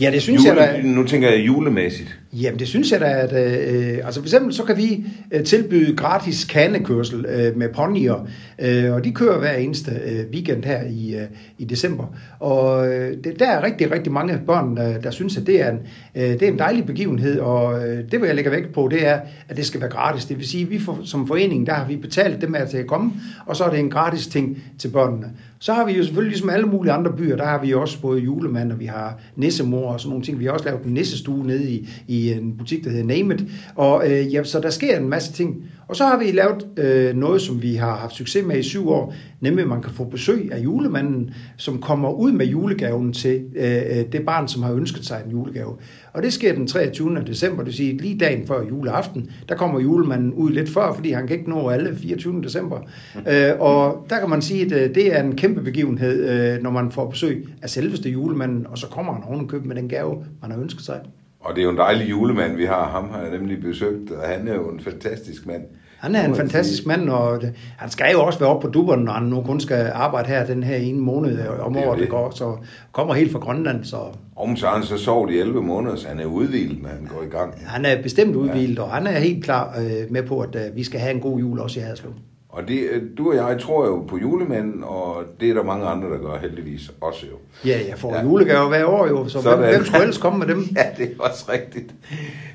Ja, 0.00 0.10
det 0.10 0.22
synes 0.22 0.44
Jule, 0.44 0.62
jeg 0.62 0.74
da... 0.74 0.82
Nu 0.82 1.06
tænker 1.06 1.30
jeg 1.30 1.46
julemæssigt. 1.46 2.18
Jamen, 2.32 2.58
det 2.58 2.68
synes 2.68 2.92
jeg 2.92 3.00
da, 3.00 3.06
at... 3.06 3.32
Øh, 3.32 3.98
altså 4.04 4.20
for 4.20 4.26
eksempel, 4.26 4.54
så 4.54 4.64
kan 4.64 4.76
vi 4.76 5.04
øh, 5.32 5.44
tilbyde 5.44 5.96
gratis 5.96 6.44
kanekørsel 6.44 7.26
øh, 7.26 7.56
med 7.56 7.68
ponnier, 7.68 8.28
øh, 8.58 8.92
og 8.92 9.04
de 9.04 9.12
kører 9.12 9.38
hver 9.38 9.52
eneste 9.52 9.90
øh, 9.90 10.24
weekend 10.32 10.64
her 10.64 10.82
i, 10.82 11.14
øh, 11.14 11.26
i 11.58 11.64
december. 11.64 12.04
Og 12.40 12.88
øh, 12.92 13.16
det, 13.24 13.38
der 13.38 13.50
er 13.50 13.62
rigtig, 13.62 13.90
rigtig 13.90 14.12
mange 14.12 14.40
børn, 14.46 14.76
der, 14.76 15.00
der 15.00 15.10
synes, 15.10 15.36
at 15.36 15.46
det 15.46 15.62
er, 15.62 15.70
en, 15.70 15.78
øh, 16.14 16.22
det 16.22 16.42
er 16.42 16.48
en 16.48 16.58
dejlig 16.58 16.86
begivenhed, 16.86 17.38
og 17.40 17.88
øh, 17.88 18.10
det 18.10 18.20
vil 18.20 18.26
jeg 18.26 18.34
lægge 18.34 18.50
vægt 18.50 18.72
på, 18.72 18.88
det 18.90 19.06
er, 19.06 19.20
at 19.48 19.56
det 19.56 19.66
skal 19.66 19.80
være 19.80 19.90
gratis. 19.90 20.24
Det 20.24 20.38
vil 20.38 20.48
sige, 20.48 20.64
at 20.64 20.70
vi 20.70 20.78
for, 20.78 20.98
som 21.04 21.26
forening, 21.26 21.66
der 21.66 21.72
har 21.72 21.86
vi 21.86 21.96
betalt 21.96 22.40
dem 22.40 22.54
at 22.54 22.74
komme, 22.86 23.12
og 23.46 23.56
så 23.56 23.64
er 23.64 23.70
det 23.70 23.78
en 23.78 23.90
gratis 23.90 24.26
ting 24.26 24.62
til 24.78 24.88
børnene. 24.88 25.26
Så 25.58 25.72
har 25.72 25.86
vi 25.86 25.92
jo 25.92 26.04
selvfølgelig, 26.04 26.30
ligesom 26.30 26.50
alle 26.50 26.66
mulige 26.66 26.92
andre 26.92 27.12
byer, 27.12 27.36
der 27.36 27.44
har 27.44 27.62
vi 27.64 27.74
også 27.74 28.00
både 28.00 28.20
julemand, 28.20 28.72
og 28.72 28.80
vi 28.80 28.86
har 28.86 29.20
nissemor 29.36 29.92
og 29.92 30.00
sådan 30.00 30.10
nogle 30.10 30.24
ting. 30.24 30.38
Vi 30.38 30.44
har 30.44 30.52
også 30.52 30.64
lavet 30.64 30.84
en 30.84 30.94
nissestue 30.94 31.46
nede 31.46 31.70
i, 31.70 31.88
i 32.06 32.17
en 32.18 32.56
butik, 32.56 32.84
der 32.84 32.90
hedder 32.90 33.04
Name 33.04 33.34
It. 33.34 33.44
Og 33.74 34.10
øh, 34.10 34.34
ja, 34.34 34.44
så 34.44 34.60
der 34.60 34.70
sker 34.70 34.98
en 34.98 35.08
masse 35.08 35.32
ting. 35.32 35.64
Og 35.88 35.96
så 35.96 36.04
har 36.04 36.18
vi 36.18 36.24
lavet 36.24 36.66
øh, 36.76 37.16
noget, 37.16 37.42
som 37.42 37.62
vi 37.62 37.74
har 37.74 37.96
haft 37.96 38.14
succes 38.14 38.46
med 38.46 38.58
i 38.58 38.62
syv 38.62 38.88
år, 38.88 39.14
nemlig 39.40 39.62
at 39.62 39.68
man 39.68 39.82
kan 39.82 39.92
få 39.92 40.04
besøg 40.04 40.52
af 40.52 40.58
julemanden, 40.58 41.30
som 41.56 41.80
kommer 41.80 42.10
ud 42.10 42.32
med 42.32 42.46
julegaven 42.46 43.12
til 43.12 43.44
øh, 43.56 44.12
det 44.12 44.22
barn, 44.26 44.48
som 44.48 44.62
har 44.62 44.72
ønsket 44.72 45.04
sig 45.06 45.22
en 45.24 45.30
julegave. 45.30 45.76
Og 46.12 46.22
det 46.22 46.32
sker 46.32 46.54
den 46.54 46.66
23. 46.66 47.22
december, 47.26 47.56
det 47.56 47.66
vil 47.66 47.74
sige 47.74 47.96
lige 47.96 48.18
dagen 48.18 48.46
før 48.46 48.62
juleaften. 48.68 49.30
Der 49.48 49.54
kommer 49.54 49.80
julemanden 49.80 50.32
ud 50.32 50.50
lidt 50.50 50.70
før, 50.70 50.92
fordi 50.92 51.10
han 51.12 51.26
kan 51.26 51.38
ikke 51.38 51.50
nå 51.50 51.68
alle 51.68 51.96
24. 51.96 52.42
december. 52.42 52.80
Øh, 53.16 53.50
og 53.58 54.06
der 54.10 54.20
kan 54.20 54.30
man 54.30 54.42
sige, 54.42 54.64
at 54.64 54.72
øh, 54.72 54.94
det 54.94 55.16
er 55.16 55.22
en 55.22 55.36
kæmpe 55.36 55.62
begivenhed, 55.62 56.28
øh, 56.30 56.62
når 56.62 56.70
man 56.70 56.90
får 56.90 57.10
besøg 57.10 57.48
af 57.62 57.70
selveste 57.70 58.10
julemanden, 58.10 58.66
og 58.66 58.78
så 58.78 58.86
kommer 58.86 59.12
han 59.12 59.22
ovenikøbet 59.22 59.66
med 59.66 59.76
den 59.76 59.88
gave, 59.88 60.24
man 60.42 60.50
har 60.50 60.58
ønsket 60.60 60.84
sig. 60.84 61.00
Og 61.40 61.54
det 61.54 61.60
er 61.60 61.64
jo 61.64 61.70
en 61.70 61.76
dejlig 61.76 62.10
julemand, 62.10 62.56
vi 62.56 62.64
har. 62.64 62.88
Ham 62.88 63.10
har 63.10 63.20
jeg 63.20 63.30
nemlig 63.30 63.60
besøgt, 63.60 64.10
og 64.10 64.28
han 64.28 64.48
er 64.48 64.54
jo 64.54 64.68
en 64.68 64.80
fantastisk 64.80 65.46
mand. 65.46 65.62
Han 65.98 66.14
er 66.14 66.24
en 66.24 66.34
fantastisk 66.34 66.86
mand, 66.86 67.08
og 67.08 67.40
det, 67.40 67.54
han 67.76 67.90
skal 67.90 68.12
jo 68.12 68.22
også 68.22 68.38
være 68.38 68.48
oppe 68.48 68.66
på 68.68 68.72
dubberen, 68.72 69.00
når 69.04 69.12
han 69.12 69.22
nu 69.22 69.42
kun 69.42 69.60
skal 69.60 69.90
arbejde 69.94 70.28
her 70.28 70.46
den 70.46 70.62
her 70.62 70.76
ene 70.76 71.00
måned 71.00 71.48
om 71.48 71.76
året, 71.76 71.98
det, 71.98 72.02
det 72.02 72.08
går. 72.08 72.30
Så 72.30 72.56
kommer 72.92 73.14
helt 73.14 73.32
fra 73.32 73.38
Grønland. 73.38 73.84
Så. 73.84 73.96
Om 74.36 74.56
så 74.56 74.66
han 74.66 74.82
så 74.82 74.98
sovet 74.98 75.30
i 75.30 75.38
11 75.38 75.62
måneder, 75.62 75.96
så 75.96 76.08
han 76.08 76.20
er 76.20 76.24
udvildet, 76.24 76.82
når 76.82 76.88
han 76.88 77.08
går 77.14 77.22
i 77.22 77.28
gang. 77.28 77.54
Han 77.66 77.84
er 77.84 78.02
bestemt 78.02 78.36
udvildet, 78.36 78.76
ja. 78.76 78.82
og 78.82 78.90
han 78.90 79.06
er 79.06 79.18
helt 79.18 79.44
klar 79.44 79.78
øh, 79.78 80.12
med 80.12 80.22
på, 80.22 80.40
at 80.40 80.56
øh, 80.56 80.76
vi 80.76 80.84
skal 80.84 81.00
have 81.00 81.14
en 81.14 81.20
god 81.20 81.38
jul 81.38 81.58
også 81.58 81.80
i 81.80 81.82
Haderslev. 81.82 82.12
Og 82.48 82.68
det, 82.68 82.88
øh, 82.90 83.02
du 83.18 83.30
og 83.30 83.36
jeg 83.36 83.60
tror 83.60 83.86
jo 83.86 84.04
på 84.08 84.18
julemanden, 84.18 84.84
og 84.84 85.24
det 85.40 85.50
er 85.50 85.54
der 85.54 85.62
mange 85.62 85.86
andre, 85.86 86.10
der 86.10 86.18
gør 86.18 86.38
heldigvis 86.38 86.90
også 87.00 87.26
jo. 87.26 87.68
Ja, 87.68 87.80
jeg 87.88 87.98
får 87.98 88.14
ja. 88.14 88.22
julegaver 88.22 88.68
hver 88.68 88.84
år 88.84 89.08
jo, 89.08 89.28
så 89.28 89.40
hvem, 89.40 89.58
hvem 89.58 89.84
skulle 89.84 90.02
ellers 90.02 90.18
komme 90.18 90.38
med 90.38 90.46
dem? 90.46 90.62
ja, 90.76 91.04
det 91.04 91.04
er 91.04 91.22
også 91.22 91.52
rigtigt. 91.52 91.94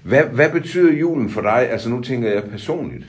Hvad, 0.03 0.23
hvad 0.23 0.49
betyder 0.49 0.93
julen 0.93 1.29
for 1.29 1.41
dig? 1.41 1.69
Altså 1.71 1.89
nu 1.89 2.01
tænker 2.01 2.31
jeg 2.31 2.43
personligt. 2.43 3.05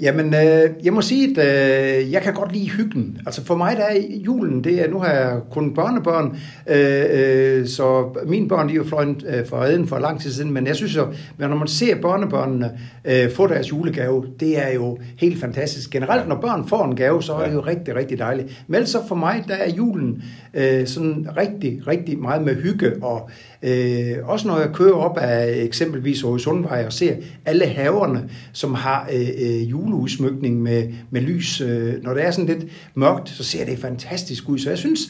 Jamen, 0.00 0.34
øh, 0.34 0.70
jeg 0.84 0.92
må 0.92 1.00
sige, 1.00 1.40
at 1.40 2.04
øh, 2.04 2.12
jeg 2.12 2.22
kan 2.22 2.34
godt 2.34 2.52
lide 2.52 2.70
hyggen. 2.70 3.18
Altså 3.26 3.44
for 3.44 3.56
mig, 3.56 3.76
der 3.76 3.84
er 3.84 3.96
julen, 4.24 4.64
det 4.64 4.80
er, 4.80 4.90
nu 4.90 4.98
har 4.98 5.12
jeg 5.12 5.40
kun 5.50 5.74
børnebørn, 5.74 6.36
øh, 6.66 7.04
øh, 7.10 7.66
så 7.66 8.16
mine 8.26 8.48
børn, 8.48 8.68
de 8.68 8.72
er 8.72 8.76
jo 8.76 8.84
fløjet 8.84 9.24
øh, 9.28 9.46
for 9.46 9.56
redden 9.56 9.88
for 9.88 9.98
lang 9.98 10.20
tid 10.20 10.30
siden, 10.30 10.52
men 10.52 10.66
jeg 10.66 10.76
synes 10.76 10.96
jo, 10.96 11.06
når 11.38 11.56
man 11.56 11.68
ser 11.68 12.00
børnebørnene 12.00 12.78
øh, 13.04 13.30
få 13.30 13.46
deres 13.46 13.70
julegave, 13.70 14.26
det 14.40 14.66
er 14.66 14.74
jo 14.74 14.98
helt 15.18 15.40
fantastisk. 15.40 15.90
Generelt, 15.90 16.28
når 16.28 16.36
børn 16.40 16.68
får 16.68 16.84
en 16.84 16.96
gave, 16.96 17.22
så 17.22 17.32
er 17.34 17.46
det 17.46 17.54
jo 17.54 17.60
rigtig, 17.60 17.96
rigtig 17.96 18.18
dejligt. 18.18 18.64
Men 18.66 18.86
så 18.86 18.98
for 19.08 19.14
mig, 19.14 19.44
der 19.48 19.54
er 19.54 19.70
julen 19.70 20.22
øh, 20.54 20.86
sådan 20.86 21.28
rigtig, 21.36 21.86
rigtig 21.86 22.18
meget 22.18 22.42
med 22.42 22.54
hygge, 22.54 22.92
og 23.02 23.30
øh, 23.30 23.51
Øh, 23.62 24.16
også 24.22 24.48
når 24.48 24.58
jeg 24.58 24.70
kører 24.74 24.94
op 24.94 25.18
af 25.18 25.62
eksempelvis 25.64 26.18
Sundvej 26.18 26.84
og 26.86 26.92
ser 26.92 27.16
alle 27.44 27.66
haverne, 27.66 28.30
som 28.52 28.74
har 28.74 29.08
øh, 29.12 29.28
øh 29.38 29.70
juleudsmykning 29.70 30.62
med, 30.62 30.88
med 31.10 31.20
lys. 31.20 31.60
Øh, 31.60 32.02
når 32.02 32.14
det 32.14 32.24
er 32.24 32.30
sådan 32.30 32.58
lidt 32.58 32.72
mørkt, 32.94 33.28
så 33.28 33.44
ser 33.44 33.64
det 33.64 33.78
fantastisk 33.78 34.48
ud. 34.48 34.58
Så 34.58 34.68
jeg 34.68 34.78
synes, 34.78 35.00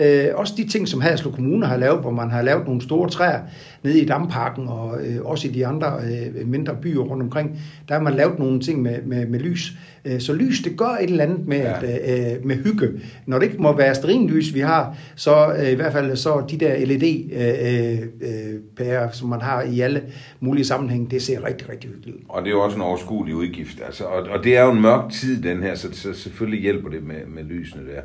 øh, 0.00 0.26
også 0.34 0.54
de 0.56 0.68
ting, 0.68 0.88
som 0.88 1.00
Haderslev 1.00 1.32
Kommune 1.32 1.66
har 1.66 1.76
lavet, 1.76 2.00
hvor 2.00 2.10
man 2.10 2.30
har 2.30 2.42
lavet 2.42 2.66
nogle 2.66 2.82
store 2.82 3.08
træer 3.08 3.40
nede 3.82 4.00
i 4.00 4.06
Damparken 4.06 4.68
og 4.68 5.06
øh, 5.06 5.24
også 5.24 5.48
i 5.48 5.50
de 5.50 5.66
andre 5.66 6.00
øh, 6.36 6.48
mindre 6.48 6.76
byer 6.82 7.00
rundt 7.00 7.22
omkring, 7.22 7.60
der 7.88 7.94
har 7.94 8.02
man 8.02 8.14
lavet 8.14 8.38
nogle 8.38 8.60
ting 8.60 8.82
med, 8.82 9.02
med, 9.02 9.26
med 9.26 9.40
lys. 9.40 9.72
Øh, 10.04 10.20
så 10.20 10.32
lys, 10.32 10.62
det 10.62 10.76
gør 10.76 10.96
et 11.00 11.10
eller 11.10 11.24
andet 11.24 11.46
med, 11.46 11.58
ja. 11.58 11.86
at, 11.86 12.36
øh, 12.36 12.46
med 12.46 12.56
hygge. 12.56 12.88
Når 13.26 13.38
det 13.38 13.46
ikke 13.46 13.62
må 13.62 13.76
være 13.76 13.94
lys, 14.28 14.54
vi 14.54 14.60
har, 14.60 14.96
så 15.14 15.54
øh, 15.58 15.70
i 15.70 15.74
hvert 15.74 15.92
fald 15.92 16.16
så 16.16 16.44
de 16.50 16.56
der 16.56 16.86
LED-pærer, 16.86 18.02
øh, 19.02 19.08
øh, 19.08 19.14
som 19.14 19.28
man 19.28 19.40
har 19.40 19.62
i 19.62 19.80
alle 19.80 20.02
mulige 20.40 20.64
sammenhænge, 20.64 21.06
det 21.10 21.22
ser 21.22 21.44
rigtig, 21.44 21.68
rigtig 21.68 21.90
hyggeligt 21.90 22.16
ud. 22.16 22.22
Og 22.28 22.42
det 22.42 22.48
er 22.48 22.52
jo 22.52 22.60
også 22.60 22.76
en 22.76 22.82
overskuelig 22.82 23.34
udgift. 23.34 23.80
Altså, 23.86 24.04
og, 24.04 24.22
og 24.22 24.44
det 24.44 24.56
er 24.56 24.64
jo 24.64 24.70
en 24.70 24.80
mørk 24.80 25.12
tid, 25.12 25.42
den 25.42 25.62
her, 25.62 25.74
så, 25.74 25.88
så 25.92 26.12
selvfølgelig 26.12 26.62
hjælper 26.62 26.88
det 26.88 27.02
med, 27.02 27.26
med 27.28 27.44
lysene 27.44 27.82
der. 27.82 28.00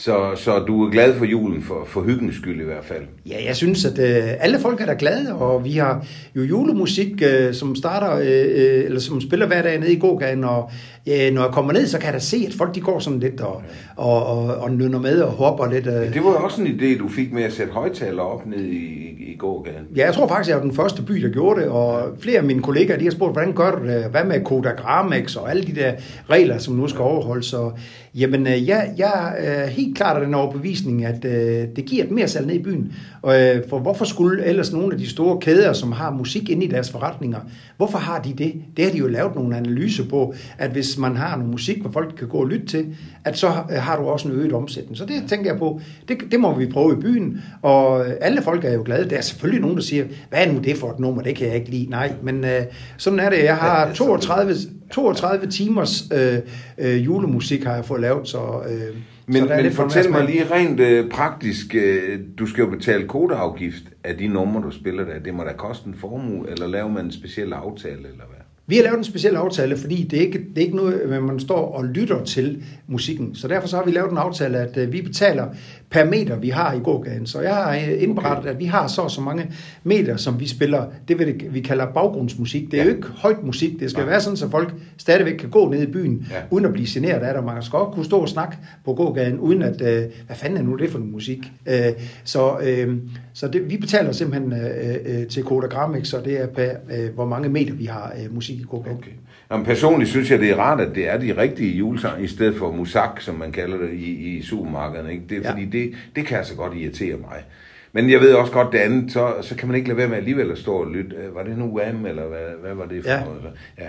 Så, 0.00 0.32
så 0.36 0.58
du 0.58 0.84
er 0.84 0.90
glad 0.90 1.14
for 1.14 1.24
julen, 1.24 1.62
for, 1.62 1.84
for 1.86 2.00
hyggens 2.00 2.36
skyld 2.36 2.60
i 2.60 2.64
hvert 2.64 2.84
fald? 2.84 3.02
Ja, 3.26 3.44
jeg 3.46 3.56
synes, 3.56 3.84
at 3.84 3.98
øh, 3.98 4.30
alle 4.40 4.58
folk 4.58 4.80
er 4.80 4.86
da 4.86 4.94
glade, 4.98 5.34
og 5.34 5.64
vi 5.64 5.72
har 5.72 6.06
jo 6.36 6.42
julemusik, 6.42 7.22
øh, 7.22 7.54
som 7.54 7.76
starter, 7.76 8.16
øh, 8.16 8.26
øh 8.26 8.84
eller 8.84 9.00
som 9.00 9.20
spiller 9.20 9.46
hver 9.46 9.62
dag 9.62 9.78
nede 9.78 9.92
i 9.92 9.98
gågaden, 9.98 10.44
og 10.44 10.70
øh, 11.08 11.34
når 11.34 11.42
jeg 11.42 11.52
kommer 11.52 11.72
ned, 11.72 11.86
så 11.86 11.98
kan 11.98 12.06
jeg 12.06 12.14
da 12.14 12.18
se, 12.18 12.44
at 12.46 12.54
folk 12.54 12.74
de 12.74 12.80
går 12.80 12.98
sådan 12.98 13.20
lidt 13.20 13.40
og, 13.40 13.62
og, 13.96 14.26
og, 14.26 14.54
og 14.54 14.70
nynner 14.70 15.00
med 15.00 15.20
og 15.20 15.30
hopper 15.30 15.70
lidt. 15.70 15.86
Øh. 15.86 15.92
Ja, 15.92 16.10
det 16.10 16.24
var 16.24 16.30
jo 16.30 16.44
også 16.44 16.62
en 16.62 16.66
idé, 16.66 16.98
du 16.98 17.08
fik 17.08 17.32
med 17.32 17.42
at 17.42 17.52
sætte 17.52 17.72
højtaler 17.72 18.22
op 18.22 18.46
ned 18.46 18.64
i, 18.64 19.08
i 19.32 19.36
gågaden. 19.38 19.86
Ja, 19.96 20.04
jeg 20.04 20.14
tror 20.14 20.28
faktisk, 20.28 20.48
jeg 20.48 20.56
var 20.56 20.62
den 20.62 20.74
første 20.74 21.02
by, 21.02 21.14
der 21.14 21.28
gjorde 21.28 21.60
det, 21.60 21.68
og 21.68 22.02
flere 22.20 22.38
af 22.38 22.44
mine 22.44 22.62
kollegaer, 22.62 22.98
de 22.98 23.04
har 23.04 23.10
spurgt, 23.10 23.32
hvordan 23.32 23.52
gør 23.52 23.70
du 23.70 23.86
det? 23.86 24.04
Hvad 24.04 24.24
med 24.24 24.44
Kodak 24.44 24.76
Gramex 24.76 25.36
og 25.36 25.50
alle 25.50 25.62
de 25.62 25.74
der 25.74 25.92
regler, 26.30 26.58
som 26.58 26.74
nu 26.74 26.88
skal 26.88 27.00
overholdes? 27.00 27.46
Så, 27.46 27.70
jamen, 28.14 28.46
øh, 28.46 28.68
jeg, 28.68 28.90
jeg 28.98 29.34
er 29.38 29.66
helt 29.66 29.96
klart 29.96 30.16
af 30.16 30.24
den 30.24 30.34
overbevisning, 30.34 31.04
at 31.04 31.24
øh, 31.24 31.68
det 31.76 31.84
giver 31.84 32.04
et 32.04 32.10
mere 32.10 32.28
salg 32.28 32.46
ned 32.46 32.54
i 32.54 32.62
byen. 32.62 32.92
Og, 33.22 33.40
øh, 33.40 33.68
for 33.68 33.78
hvorfor 33.78 34.04
skulle 34.04 34.44
ellers 34.44 34.72
nogle 34.72 34.92
af 34.92 34.98
de 34.98 35.08
store 35.08 35.38
kæder, 35.40 35.72
som 35.72 35.92
har 35.92 36.10
musik 36.10 36.50
inde 36.50 36.64
i 36.66 36.68
deres 36.68 36.90
forretninger, 36.90 37.40
hvorfor 37.76 37.98
har 37.98 38.22
de 38.22 38.32
det? 38.32 38.54
Det 38.76 38.84
har 38.84 38.92
de 38.92 38.98
jo 38.98 39.06
lavet 39.06 39.34
nogle 39.34 39.56
analyser 39.56 40.04
på, 40.08 40.34
at 40.58 40.70
hvis 40.70 40.98
man 40.98 41.16
har 41.16 41.36
noget 41.36 41.50
musik, 41.50 41.80
hvor 41.80 41.90
folk 41.90 42.14
kan 42.18 42.28
gå 42.28 42.38
og 42.38 42.46
lytte 42.46 42.66
til, 42.66 42.86
at 43.24 43.38
så 43.38 43.46
øh, 43.46 43.76
har 43.76 43.96
du 43.96 44.02
også 44.02 44.28
en 44.28 44.34
øget 44.34 44.52
omsætning. 44.52 44.96
Så 44.96 45.04
det 45.04 45.22
tænker 45.28 45.50
jeg 45.50 45.58
på, 45.58 45.80
det, 46.08 46.18
det 46.30 46.40
må 46.40 46.54
vi 46.54 46.66
prøve 46.66 46.92
i 46.92 47.00
byen, 47.00 47.40
og 47.62 48.06
alle 48.20 48.42
folk 48.42 48.64
er 48.64 48.72
jo 48.72 48.82
glade. 48.84 49.10
Der 49.10 49.16
er 49.16 49.20
selvfølgelig 49.20 49.60
nogen, 49.60 49.76
der 49.76 49.82
siger, 49.82 50.04
hvad 50.28 50.46
er 50.46 50.52
nu 50.52 50.58
det 50.58 50.76
for 50.76 50.90
et 50.90 50.98
nummer, 50.98 51.22
det 51.22 51.36
kan 51.36 51.46
jeg 51.46 51.56
ikke 51.56 51.70
lide. 51.70 51.90
Nej, 51.90 52.12
men 52.22 52.44
øh, 52.44 52.62
sådan 52.96 53.18
er 53.18 53.30
det. 53.30 53.44
Jeg 53.44 53.56
har 53.56 53.92
32, 53.94 54.54
32 54.90 55.46
timers 55.46 56.04
øh, 56.12 56.38
øh, 56.78 57.04
julemusik, 57.04 57.64
har 57.64 57.74
jeg 57.74 57.84
fået 57.84 58.00
lavet, 58.00 58.28
så... 58.28 58.62
Øh, 58.68 58.96
men, 59.26 59.48
så 59.48 59.54
men 59.62 59.72
fortæl 59.72 60.10
mig 60.10 60.24
lige 60.24 60.44
rent 60.50 60.80
øh, 60.80 61.10
praktisk, 61.10 61.74
øh, 61.74 62.20
du 62.38 62.46
skal 62.46 62.62
jo 62.62 62.70
betale 62.70 63.08
kodeafgift 63.08 63.82
af 64.04 64.16
de 64.16 64.26
numre, 64.26 64.62
du 64.62 64.70
spiller 64.70 65.04
der. 65.04 65.18
Det 65.18 65.34
må 65.34 65.44
da 65.44 65.52
koste 65.52 65.88
en 65.88 65.94
formue, 65.94 66.50
eller 66.50 66.66
laver 66.66 66.88
man 66.88 67.04
en 67.04 67.12
speciel 67.12 67.52
aftale, 67.52 67.96
eller 67.96 68.24
hvad? 68.28 68.38
Vi 68.66 68.76
har 68.76 68.82
lavet 68.82 68.98
en 68.98 69.04
speciel 69.04 69.36
aftale, 69.36 69.76
fordi 69.76 70.02
det 70.02 70.16
er 70.16 70.20
ikke, 70.20 70.38
det 70.38 70.58
er 70.58 70.60
ikke 70.60 70.76
noget, 70.76 71.22
man 71.22 71.40
står 71.40 71.72
og 71.72 71.84
lytter 71.84 72.24
til 72.24 72.62
musikken. 72.86 73.34
Så 73.34 73.48
derfor 73.48 73.68
så 73.68 73.76
har 73.76 73.84
vi 73.84 73.90
lavet 73.90 74.10
en 74.10 74.18
aftale, 74.18 74.58
at 74.58 74.76
øh, 74.76 74.92
vi 74.92 75.02
betaler 75.02 75.46
per 75.90 76.04
meter, 76.04 76.36
vi 76.36 76.48
har 76.48 76.72
i 76.72 76.78
gågaden. 76.78 77.26
Så 77.26 77.40
jeg 77.40 77.54
har 77.54 77.74
øh, 77.74 78.02
indberettet, 78.02 78.38
okay. 78.38 78.50
at 78.50 78.58
vi 78.58 78.64
har 78.64 78.86
så 78.86 79.02
og 79.02 79.10
så 79.10 79.20
mange 79.20 79.50
meter, 79.84 80.16
som 80.16 80.40
vi 80.40 80.48
spiller, 80.48 80.84
det 81.08 81.18
vil 81.18 81.44
vi 81.50 81.60
kalder 81.60 81.86
baggrundsmusik. 81.86 82.70
Det 82.70 82.74
er 82.74 82.84
ja. 82.84 82.90
jo 82.90 82.96
ikke 82.96 83.08
højt 83.08 83.42
musik, 83.42 83.80
det 83.80 83.90
skal 83.90 84.00
Nej. 84.00 84.10
være 84.10 84.20
sådan, 84.20 84.36
så 84.36 84.50
folk 84.50 84.74
stadigvæk 84.96 85.34
kan 85.34 85.50
gå 85.50 85.70
ned 85.70 85.82
i 85.82 85.92
byen, 85.92 86.26
ja. 86.30 86.36
uden 86.50 86.64
at 86.64 86.72
blive 86.72 86.86
generet 86.90 87.20
af 87.20 87.34
det. 87.34 87.44
Man 87.44 87.62
skal 87.62 87.78
også 87.78 87.94
kunne 87.94 88.04
stå 88.04 88.18
og 88.18 88.28
snakke 88.28 88.56
på 88.84 88.94
gågaden, 88.94 89.38
uden 89.38 89.62
at, 89.62 89.80
øh, 89.80 90.02
hvad 90.26 90.36
fanden 90.36 90.58
er 90.58 90.62
nu 90.62 90.76
det 90.76 90.90
for 90.90 90.98
en 90.98 91.12
musik? 91.12 91.38
Øh, 91.66 91.92
så 92.24 92.58
øh, 92.62 92.96
så 93.38 93.48
det, 93.48 93.70
vi 93.70 93.76
betaler 93.76 94.12
simpelthen 94.12 94.52
øh, 94.52 95.20
øh, 95.20 95.26
til 95.26 95.42
Koda 95.42 95.66
Gramex, 95.66 96.06
så 96.06 96.20
det 96.24 96.40
er 96.40 96.46
per, 96.46 96.70
øh, 96.90 97.14
hvor 97.14 97.26
mange 97.26 97.48
meter 97.48 97.74
vi 97.74 97.84
har 97.84 98.12
øh, 98.22 98.34
musik 98.34 98.58
i 98.58 98.62
gågaden. 98.62 98.98
Okay. 98.98 99.10
Jamen, 99.50 99.66
personligt 99.66 100.10
synes 100.10 100.30
jeg, 100.30 100.38
det 100.38 100.50
er 100.50 100.56
rart, 100.56 100.80
at 100.80 100.94
det 100.94 101.08
er 101.08 101.18
de 101.18 101.36
rigtige 101.36 101.76
julesange, 101.76 102.24
i 102.24 102.26
stedet 102.26 102.56
for 102.56 102.72
musak, 102.72 103.20
som 103.20 103.34
man 103.34 103.52
kalder 103.52 103.76
det 103.76 103.92
i, 103.92 104.36
i 104.36 104.42
supermarkederne. 104.42 105.12
Ikke? 105.12 105.24
Det, 105.28 105.42
ja. 105.42 105.50
Fordi 105.50 105.64
det, 105.64 105.77
det 106.16 106.26
kan 106.26 106.38
altså 106.38 106.56
godt 106.56 106.74
irritere 106.74 107.16
mig. 107.16 107.44
Men 107.92 108.10
jeg 108.10 108.20
ved 108.20 108.34
også 108.34 108.52
godt 108.52 108.72
det 108.72 108.78
andet, 108.78 109.12
så, 109.12 109.34
så 109.42 109.56
kan 109.56 109.68
man 109.68 109.76
ikke 109.76 109.88
lade 109.88 109.98
være 109.98 110.08
med 110.08 110.16
alligevel 110.16 110.50
at 110.50 110.58
stå 110.58 110.72
og 110.72 110.90
lytte. 110.90 111.16
Øh, 111.16 111.34
var 111.34 111.42
det 111.42 111.58
nu 111.58 111.76
Wham, 111.76 112.06
eller 112.06 112.26
hvad, 112.26 112.46
hvad 112.62 112.74
var 112.74 112.86
det 112.86 113.02
for 113.04 113.10
ja. 113.10 113.24
noget? 113.24 113.42
Ja. 113.78 113.88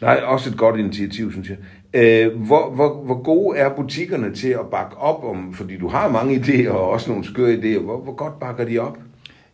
Nej, 0.00 0.20
også 0.24 0.50
et 0.50 0.56
godt 0.56 0.80
initiativ, 0.80 1.32
synes 1.32 1.48
jeg. 1.48 1.56
Øh, 1.94 2.36
hvor, 2.36 2.70
hvor, 2.70 3.02
hvor 3.04 3.22
gode 3.22 3.58
er 3.58 3.68
butikkerne 3.76 4.34
til 4.34 4.48
at 4.48 4.66
bakke 4.70 4.96
op 4.96 5.24
om, 5.24 5.54
fordi 5.54 5.76
du 5.78 5.88
har 5.88 6.08
mange 6.08 6.36
idéer 6.36 6.70
og 6.70 6.90
også 6.90 7.10
nogle 7.10 7.24
skøre 7.24 7.54
idéer, 7.54 7.80
hvor, 7.80 8.00
hvor 8.00 8.14
godt 8.14 8.40
bakker 8.40 8.64
de 8.64 8.78
op? 8.78 8.98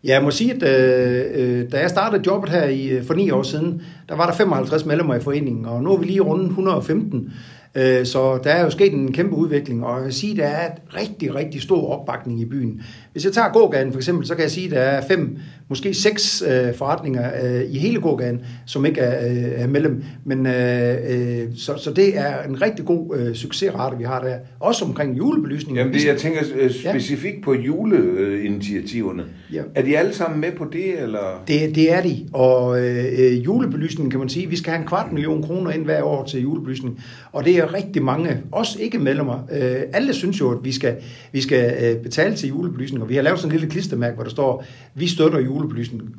Ja, 0.04 0.14
jeg 0.14 0.22
må 0.22 0.30
sige, 0.30 0.54
at 0.54 0.62
øh, 0.62 1.60
øh, 1.60 1.72
da 1.72 1.80
jeg 1.80 1.90
startede 1.90 2.22
jobbet 2.26 2.50
her 2.50 2.64
i, 2.64 2.88
øh, 2.88 3.04
for 3.04 3.14
ni 3.14 3.30
år 3.30 3.42
siden, 3.42 3.82
der 4.08 4.16
var 4.16 4.26
der 4.26 4.32
55 4.32 4.84
medlemmer 4.84 5.14
i 5.14 5.20
foreningen, 5.20 5.66
og 5.66 5.82
nu 5.82 5.92
er 5.92 5.98
vi 5.98 6.04
lige 6.04 6.20
rundt 6.20 6.46
115. 6.46 7.32
Øh, 7.74 8.06
så 8.06 8.40
der 8.44 8.50
er 8.50 8.64
jo 8.64 8.70
sket 8.70 8.92
en 8.92 9.12
kæmpe 9.12 9.36
udvikling, 9.36 9.84
og 9.84 9.94
jeg 9.94 10.02
kan 10.02 10.12
sige, 10.12 10.32
at 10.32 10.38
der 10.38 10.44
er 10.46 10.70
rigtig, 10.96 11.34
rigtig 11.34 11.62
stor 11.62 11.88
opbakning 11.88 12.40
i 12.40 12.44
byen. 12.44 12.82
Hvis 13.12 13.24
jeg 13.24 13.32
tager 13.32 13.52
gågaden 13.52 13.92
for 13.92 13.98
eksempel, 13.98 14.26
så 14.26 14.34
kan 14.34 14.42
jeg 14.42 14.50
sige, 14.50 14.66
at 14.66 14.72
der 14.72 14.80
er 14.80 15.00
fem, 15.00 15.38
måske 15.70 15.94
seks 15.94 16.42
øh, 16.42 16.74
forretninger 16.74 17.30
øh, 17.44 17.62
i 17.70 17.78
hele 17.78 18.00
gågaden, 18.00 18.40
som 18.66 18.86
ikke 18.86 19.00
er, 19.00 19.30
øh, 19.30 19.62
er 19.62 19.66
medlem. 19.66 20.04
Men, 20.24 20.46
øh, 20.46 20.96
øh, 21.08 21.46
så, 21.56 21.72
så 21.76 21.92
det 21.92 22.18
er 22.18 22.42
en 22.48 22.62
rigtig 22.62 22.84
god 22.84 23.16
øh, 23.16 23.34
succesrate, 23.34 23.98
vi 23.98 24.04
har 24.04 24.20
der. 24.20 24.36
Også 24.60 24.84
omkring 24.84 25.18
julebelysning. 25.18 25.78
Jamen 25.78 25.94
det, 25.94 26.06
jeg 26.06 26.16
tænker 26.16 26.40
øh, 26.56 26.70
specifikt 26.70 27.36
ja. 27.36 27.44
på 27.44 27.54
juleinitiativerne. 27.54 29.24
Ja. 29.52 29.62
Er 29.74 29.82
de 29.82 29.98
alle 29.98 30.14
sammen 30.14 30.40
med 30.40 30.52
på 30.52 30.66
det? 30.72 31.02
Eller? 31.02 31.42
Det, 31.48 31.74
det 31.74 31.92
er 31.92 32.02
de, 32.02 32.28
og 32.32 32.88
øh, 32.88 33.44
julebelysningen 33.44 34.10
kan 34.10 34.20
man 34.20 34.28
sige, 34.28 34.46
vi 34.46 34.56
skal 34.56 34.70
have 34.72 34.80
en 34.80 34.86
kvart 34.88 35.12
million 35.12 35.42
kroner 35.42 35.70
ind 35.70 35.84
hver 35.84 36.02
år 36.02 36.24
til 36.24 36.42
julebelysning. 36.42 37.00
Og 37.32 37.44
det 37.44 37.56
er 37.56 37.74
rigtig 37.74 38.02
mange, 38.02 38.38
også 38.52 38.78
ikke 38.80 38.98
medlemmer. 38.98 39.48
Øh, 39.52 39.76
alle 39.92 40.14
synes 40.14 40.40
jo, 40.40 40.50
at 40.50 40.58
vi 40.62 40.72
skal, 40.72 40.96
vi 41.32 41.40
skal 41.40 41.74
øh, 41.84 42.02
betale 42.02 42.34
til 42.34 42.48
julebelysning, 42.48 43.02
og 43.02 43.08
vi 43.08 43.14
har 43.14 43.22
lavet 43.22 43.38
sådan 43.38 43.52
en 43.54 43.60
lille 43.60 43.72
klistermærke, 43.72 44.14
hvor 44.14 44.24
der 44.24 44.30
står, 44.30 44.64
vi 44.94 45.06
støtter 45.06 45.38
julebelysning. 45.38 45.59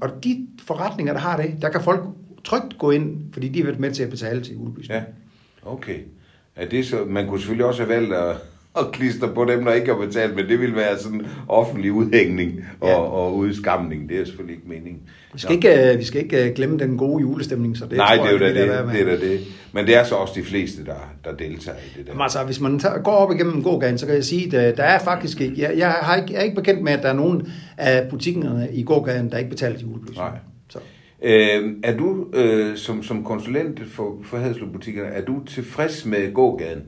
Og 0.02 0.24
de 0.24 0.48
forretninger, 0.62 1.14
der 1.14 1.20
har 1.20 1.38
det, 1.38 1.56
der 1.62 1.70
kan 1.70 1.82
folk 1.82 2.04
trygt 2.44 2.78
gå 2.78 2.92
ind, 2.92 3.34
fordi 3.34 3.50
de 3.50 3.60
har 3.60 3.66
været 3.66 3.80
med 3.80 3.92
til 3.92 4.04
at 4.04 4.10
betale 4.10 4.42
til 4.42 4.54
julebelysning. 4.56 5.00
Ja, 5.00 5.04
okay. 5.72 6.00
Er 6.56 6.70
det 6.70 6.86
så, 6.86 7.06
man 7.06 7.28
kunne 7.28 7.40
selvfølgelig 7.40 7.66
også 7.66 7.84
have 7.84 7.96
valgt 7.96 8.14
at 8.14 8.36
og 8.74 8.92
klister 8.92 9.34
på 9.34 9.46
dem, 9.46 9.66
der 9.66 9.74
ikke 9.74 9.88
har 9.88 10.06
betalt, 10.06 10.36
men 10.36 10.48
det 10.48 10.60
vil 10.60 10.76
være 10.76 10.98
sådan 10.98 11.26
offentlig 11.48 11.92
udhængning 11.92 12.66
og, 12.82 12.90
ja. 12.90 12.96
og 12.96 13.36
udskamning. 13.36 14.10
Det 14.10 14.20
er 14.20 14.26
selvfølgelig 14.26 14.56
ikke 14.56 14.70
meningen. 14.70 15.02
Vi 15.34 15.40
skal, 15.40 15.56
ikke, 15.56 15.92
øh, 15.92 16.00
vi 16.00 16.04
skal 16.04 16.24
ikke 16.24 16.46
øh, 16.46 16.56
glemme 16.56 16.80
den 16.80 16.98
gode 16.98 17.22
julestemning, 17.22 17.78
så 17.78 17.86
det 17.86 17.98
Nej, 17.98 18.18
tror 18.18 18.26
det 18.26 18.30
er 18.30 18.40
jo 18.40 18.46
det, 18.46 18.56
det, 18.56 19.06
det, 19.06 19.14
er 19.14 19.18
det. 19.20 19.40
Men 19.74 19.88
det 19.88 19.96
er 19.96 20.04
så 20.04 20.16
også 20.16 20.34
de 20.36 20.44
fleste, 20.44 20.86
der, 20.86 21.14
der 21.24 21.36
deltager 21.36 21.78
i 21.78 21.98
det 21.98 22.06
der. 22.06 22.12
Jamen, 22.12 22.22
altså, 22.22 22.44
hvis 22.44 22.60
man 22.60 22.80
tager, 22.80 23.02
går 23.02 23.12
op 23.12 23.32
igennem 23.32 23.64
gågaden, 23.64 23.98
så 23.98 24.06
kan 24.06 24.16
jeg 24.16 24.24
sige, 24.24 24.58
at 24.58 24.78
der 24.78 24.84
er 24.84 25.00
faktisk 25.00 25.42
ikke, 25.42 25.62
jeg, 25.62 25.78
jeg, 25.78 25.90
har 25.90 26.16
ikke, 26.16 26.34
jeg 26.34 26.40
er 26.40 26.44
ikke 26.44 26.56
bekendt 26.56 26.84
med, 26.84 26.94
at 26.94 27.04
der 27.04 27.10
er 27.10 27.14
nogen 27.14 27.48
af 27.78 28.10
butikkerne 28.10 28.70
i 28.74 28.84
gågaden, 28.84 29.32
der 29.32 29.38
ikke 29.38 29.50
betaler 29.50 29.78
til 29.78 29.88
julebelysning. 29.88 30.30
Nej. 30.30 30.40
Så. 30.70 30.80
Øh, 31.24 31.76
er 31.84 31.98
du 31.98 32.28
øh, 32.34 32.78
som, 32.78 33.04
som 33.04 33.24
konsulent 33.24 33.80
for, 33.88 34.18
for 34.24 34.38
Haderslev 34.38 34.72
Butikker, 34.72 35.04
er 35.04 35.22
du 35.22 35.44
tilfreds 35.46 36.06
med 36.06 36.34
gågaden? 36.34 36.82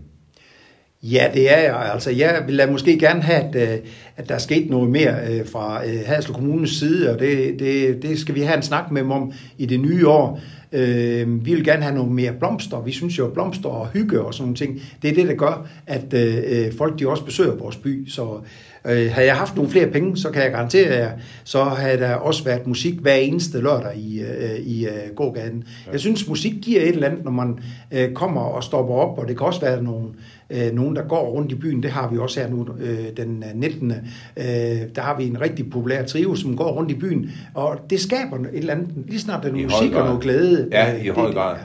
Ja, 1.04 1.28
det 1.34 1.54
er 1.54 1.60
jeg. 1.60 1.92
Altså, 1.94 2.12
jeg 2.12 2.44
vil 2.48 2.62
måske 2.72 3.00
gerne 3.00 3.22
have, 3.22 3.44
at, 3.44 3.56
øh, 3.56 3.80
at 4.18 4.30
der 4.30 4.36
er 4.36 4.40
sket 4.40 4.70
noget 4.70 4.90
mere 4.90 5.16
øh, 5.30 5.48
fra 5.48 5.86
øh, 5.86 6.00
Haderslev 6.06 6.36
Kommunes 6.36 6.70
side, 6.70 7.14
og 7.14 7.20
det, 7.20 7.60
det, 7.60 8.02
det 8.02 8.20
skal 8.20 8.36
vi 8.36 8.42
have 8.42 8.58
en 8.58 8.64
snak 8.64 8.92
med 8.92 9.02
dem 9.02 9.12
om 9.12 9.34
i 9.58 9.66
det 9.66 9.80
nye 9.80 10.08
år. 10.08 10.42
Vi 11.26 11.54
vil 11.54 11.64
gerne 11.64 11.84
have 11.84 11.96
noget 11.96 12.12
mere 12.12 12.34
blomster. 12.40 12.82
Vi 12.82 12.92
synes 12.92 13.18
jo, 13.18 13.28
at 13.28 13.34
blomster 13.34 13.70
og 13.70 13.88
hygge 13.88 14.22
og 14.22 14.34
sådan 14.34 14.44
nogle 14.44 14.56
ting, 14.56 14.82
det 15.02 15.10
er 15.10 15.14
det, 15.14 15.28
der 15.28 15.34
gør, 15.34 15.68
at 15.88 16.16
folk 16.78 17.00
de 17.00 17.08
også 17.08 17.26
besøger 17.26 17.56
vores 17.56 17.76
by. 17.76 18.10
Så 18.10 18.40
øh, 18.86 19.12
havde 19.12 19.28
jeg 19.28 19.36
haft 19.36 19.56
nogle 19.56 19.72
flere 19.72 19.88
penge, 19.88 20.18
så 20.18 20.30
kan 20.30 20.44
jeg 20.44 20.52
garantere 20.52 20.94
jer, 20.94 21.12
så 21.44 21.64
havde 21.64 21.98
der 21.98 22.16
også 22.16 22.44
været 22.44 22.68
musik 22.68 22.94
hver 23.00 23.14
eneste 23.14 23.62
lørdag 23.62 23.98
i, 23.98 24.22
øh, 24.22 24.60
i 24.60 24.86
øh, 24.86 25.16
gågaden. 25.16 25.64
Ja. 25.86 25.92
Jeg 25.92 26.00
synes, 26.00 26.28
musik 26.28 26.54
giver 26.62 26.82
et 26.82 26.88
eller 26.88 27.08
andet, 27.08 27.24
når 27.24 27.32
man 27.32 27.60
øh, 27.92 28.14
kommer 28.14 28.42
og 28.42 28.64
stopper 28.64 28.96
op, 28.96 29.20
og 29.20 29.28
det 29.28 29.38
kan 29.38 29.48
også 29.48 29.62
være 29.62 29.84
nogle, 29.84 30.08
øh, 30.50 30.72
nogen, 30.74 30.96
der 30.96 31.08
går 31.08 31.30
rundt 31.30 31.52
i 31.52 31.56
byen. 31.56 31.84
Det 31.84 31.92
har 31.92 32.10
vi 32.10 32.18
også 32.18 32.40
her 32.40 32.50
nu 32.50 32.68
øh, 32.80 33.18
den 33.18 33.44
19. 33.56 33.92
Øh, 33.92 34.46
der 34.96 35.02
har 35.02 35.18
vi 35.18 35.28
en 35.28 35.42
rigtig 35.42 35.70
populær 35.70 36.04
trio, 36.04 36.36
som 36.36 36.58
går 36.58 36.72
rundt 36.72 36.92
i 36.92 36.96
byen, 36.96 37.32
og 37.54 37.80
det 37.90 38.00
skaber 38.00 38.38
et 38.38 38.50
eller 38.54 38.74
andet, 38.74 38.90
lige 39.08 39.20
snart 39.20 39.44
der 39.44 39.50
er 39.50 39.54
musik 39.54 39.94
og 39.94 40.06
noget 40.06 40.22
glæde. 40.22 40.68
Ja, 40.72 41.04
i 41.04 41.08
høj 41.08 41.34
grad. 41.34 41.56
Ja. 41.56 41.64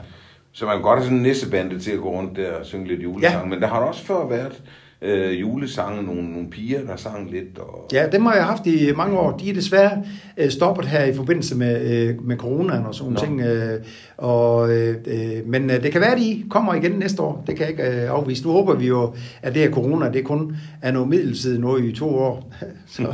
Så 0.51 0.65
man 0.65 0.75
kan 0.75 0.81
godt 0.81 0.99
have 0.99 1.03
sådan 1.03 1.17
en 1.17 1.23
nissebande 1.23 1.79
til 1.79 1.91
at 1.91 1.99
gå 1.99 2.09
rundt 2.09 2.35
der 2.35 2.51
og 2.51 2.65
synge 2.65 2.87
lidt 2.87 3.03
julesang, 3.03 3.43
ja. 3.43 3.49
men 3.49 3.61
der 3.61 3.67
har 3.67 3.79
også 3.79 4.05
før 4.05 4.27
været 4.27 4.61
øh, 5.01 5.41
julesange, 5.41 6.03
nogle, 6.03 6.31
nogle 6.31 6.49
piger, 6.49 6.85
der 6.85 6.95
sang 6.95 7.31
lidt. 7.31 7.59
Og... 7.59 7.87
Ja, 7.93 8.07
dem 8.11 8.25
har 8.25 8.33
jeg 8.33 8.45
haft 8.45 8.67
i 8.67 8.91
mange 8.95 9.19
år. 9.19 9.37
De 9.37 9.49
er 9.49 9.53
desværre 9.53 10.03
øh, 10.37 10.49
stoppet 10.49 10.85
her 10.85 11.03
i 11.03 11.13
forbindelse 11.13 11.57
med, 11.57 11.91
øh, 11.91 12.25
med 12.25 12.37
coronaen 12.37 12.85
og 12.85 12.95
sådan 12.95 13.13
nogle 13.13 13.27
ting. 13.27 13.41
Øh, 13.41 13.79
og, 14.17 14.71
øh, 14.71 14.95
øh, 15.07 15.47
men 15.47 15.69
øh, 15.69 15.83
det 15.83 15.91
kan 15.91 16.01
være, 16.01 16.11
at 16.11 16.21
de 16.21 16.43
kommer 16.49 16.73
igen 16.73 16.91
næste 16.91 17.21
år. 17.21 17.43
Det 17.47 17.55
kan 17.55 17.61
jeg 17.61 17.69
ikke 17.69 18.01
øh, 18.01 18.09
afvise. 18.09 18.43
Nu 18.45 18.51
håber 18.51 18.75
vi 18.75 18.87
jo, 18.87 19.13
at 19.41 19.53
det 19.53 19.61
her 19.61 19.71
corona, 19.71 20.11
det 20.11 20.25
kun 20.25 20.55
er 20.81 20.91
noget 20.91 21.09
midlertidigt 21.09 21.61
noget 21.61 21.85
i 21.85 21.91
to 21.91 22.09
år. 22.15 22.53
Så. 22.87 23.13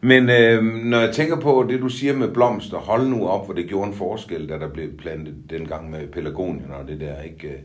Men 0.00 0.30
øh, 0.30 0.64
når 0.84 1.00
jeg 1.00 1.12
tænker 1.12 1.40
på 1.40 1.66
det, 1.68 1.80
du 1.80 1.88
siger 1.88 2.16
med 2.16 2.28
blomster, 2.28 2.76
hold 2.76 3.08
nu 3.08 3.28
op, 3.28 3.44
hvor 3.44 3.54
det 3.54 3.68
gjorde 3.68 3.88
en 3.88 3.94
forskel, 3.94 4.48
da 4.48 4.58
der 4.58 4.68
blev 4.68 4.96
plantet 4.96 5.34
dengang 5.50 5.90
med 5.90 6.06
pelargonien 6.06 6.70
og 6.80 6.88
det 6.88 7.00
der, 7.00 7.22
ikke? 7.22 7.62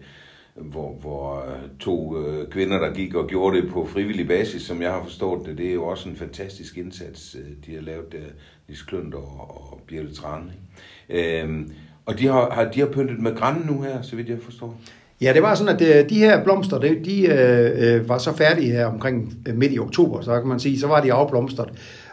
Hvor, 0.64 0.98
hvor 1.02 1.36
øh, 1.36 1.70
to 1.80 2.18
øh, 2.18 2.48
kvinder, 2.48 2.80
der 2.80 2.94
gik 2.94 3.16
og 3.16 3.28
gjorde 3.28 3.62
det 3.62 3.70
på 3.70 3.86
frivillig 3.86 4.28
basis, 4.28 4.62
som 4.62 4.82
jeg 4.82 4.92
har 4.92 5.04
forstået 5.04 5.46
det, 5.46 5.58
det 5.58 5.70
er 5.70 5.74
jo 5.74 5.86
også 5.86 6.10
en 6.10 6.16
fantastisk 6.16 6.78
indsats, 6.78 7.36
øh, 7.36 7.52
de 7.66 7.76
har 7.76 7.82
lavet 7.82 8.12
der, 8.12 8.18
Lis 8.68 8.82
Klønt 8.82 9.14
og, 9.14 9.72
og 9.72 9.80
Birte 9.88 10.14
Tran. 10.14 10.52
Øh, 11.10 11.68
og 12.06 12.20
de 12.20 12.28
har, 12.28 12.50
har, 12.50 12.72
de 12.72 12.80
har 12.80 12.88
pyntet 12.88 13.20
med 13.20 13.36
græn 13.36 13.66
nu 13.68 13.82
her, 13.82 14.02
så 14.02 14.16
vidt 14.16 14.30
jeg 14.30 14.40
forstår. 14.42 14.82
Ja, 15.22 15.34
det 15.34 15.42
var 15.42 15.56
sådan, 15.56 15.76
at 15.76 15.82
øh, 15.82 16.10
de 16.10 16.20
her 16.20 16.44
blomster, 16.44 16.80
de, 16.80 17.00
de 17.06 17.28
øh, 17.28 18.10
var 18.10 18.18
så 18.18 18.38
færdige 18.38 18.72
her 18.72 18.86
omkring 18.86 19.38
midt 19.54 19.74
i 19.74 19.80
oktober, 19.80 20.22
så 20.22 20.40
kan 20.40 20.48
man 20.48 20.60
sige, 20.60 20.80
så 20.80 20.88
var 20.88 21.02
de 21.02 21.14
afblomstret. 21.14 21.70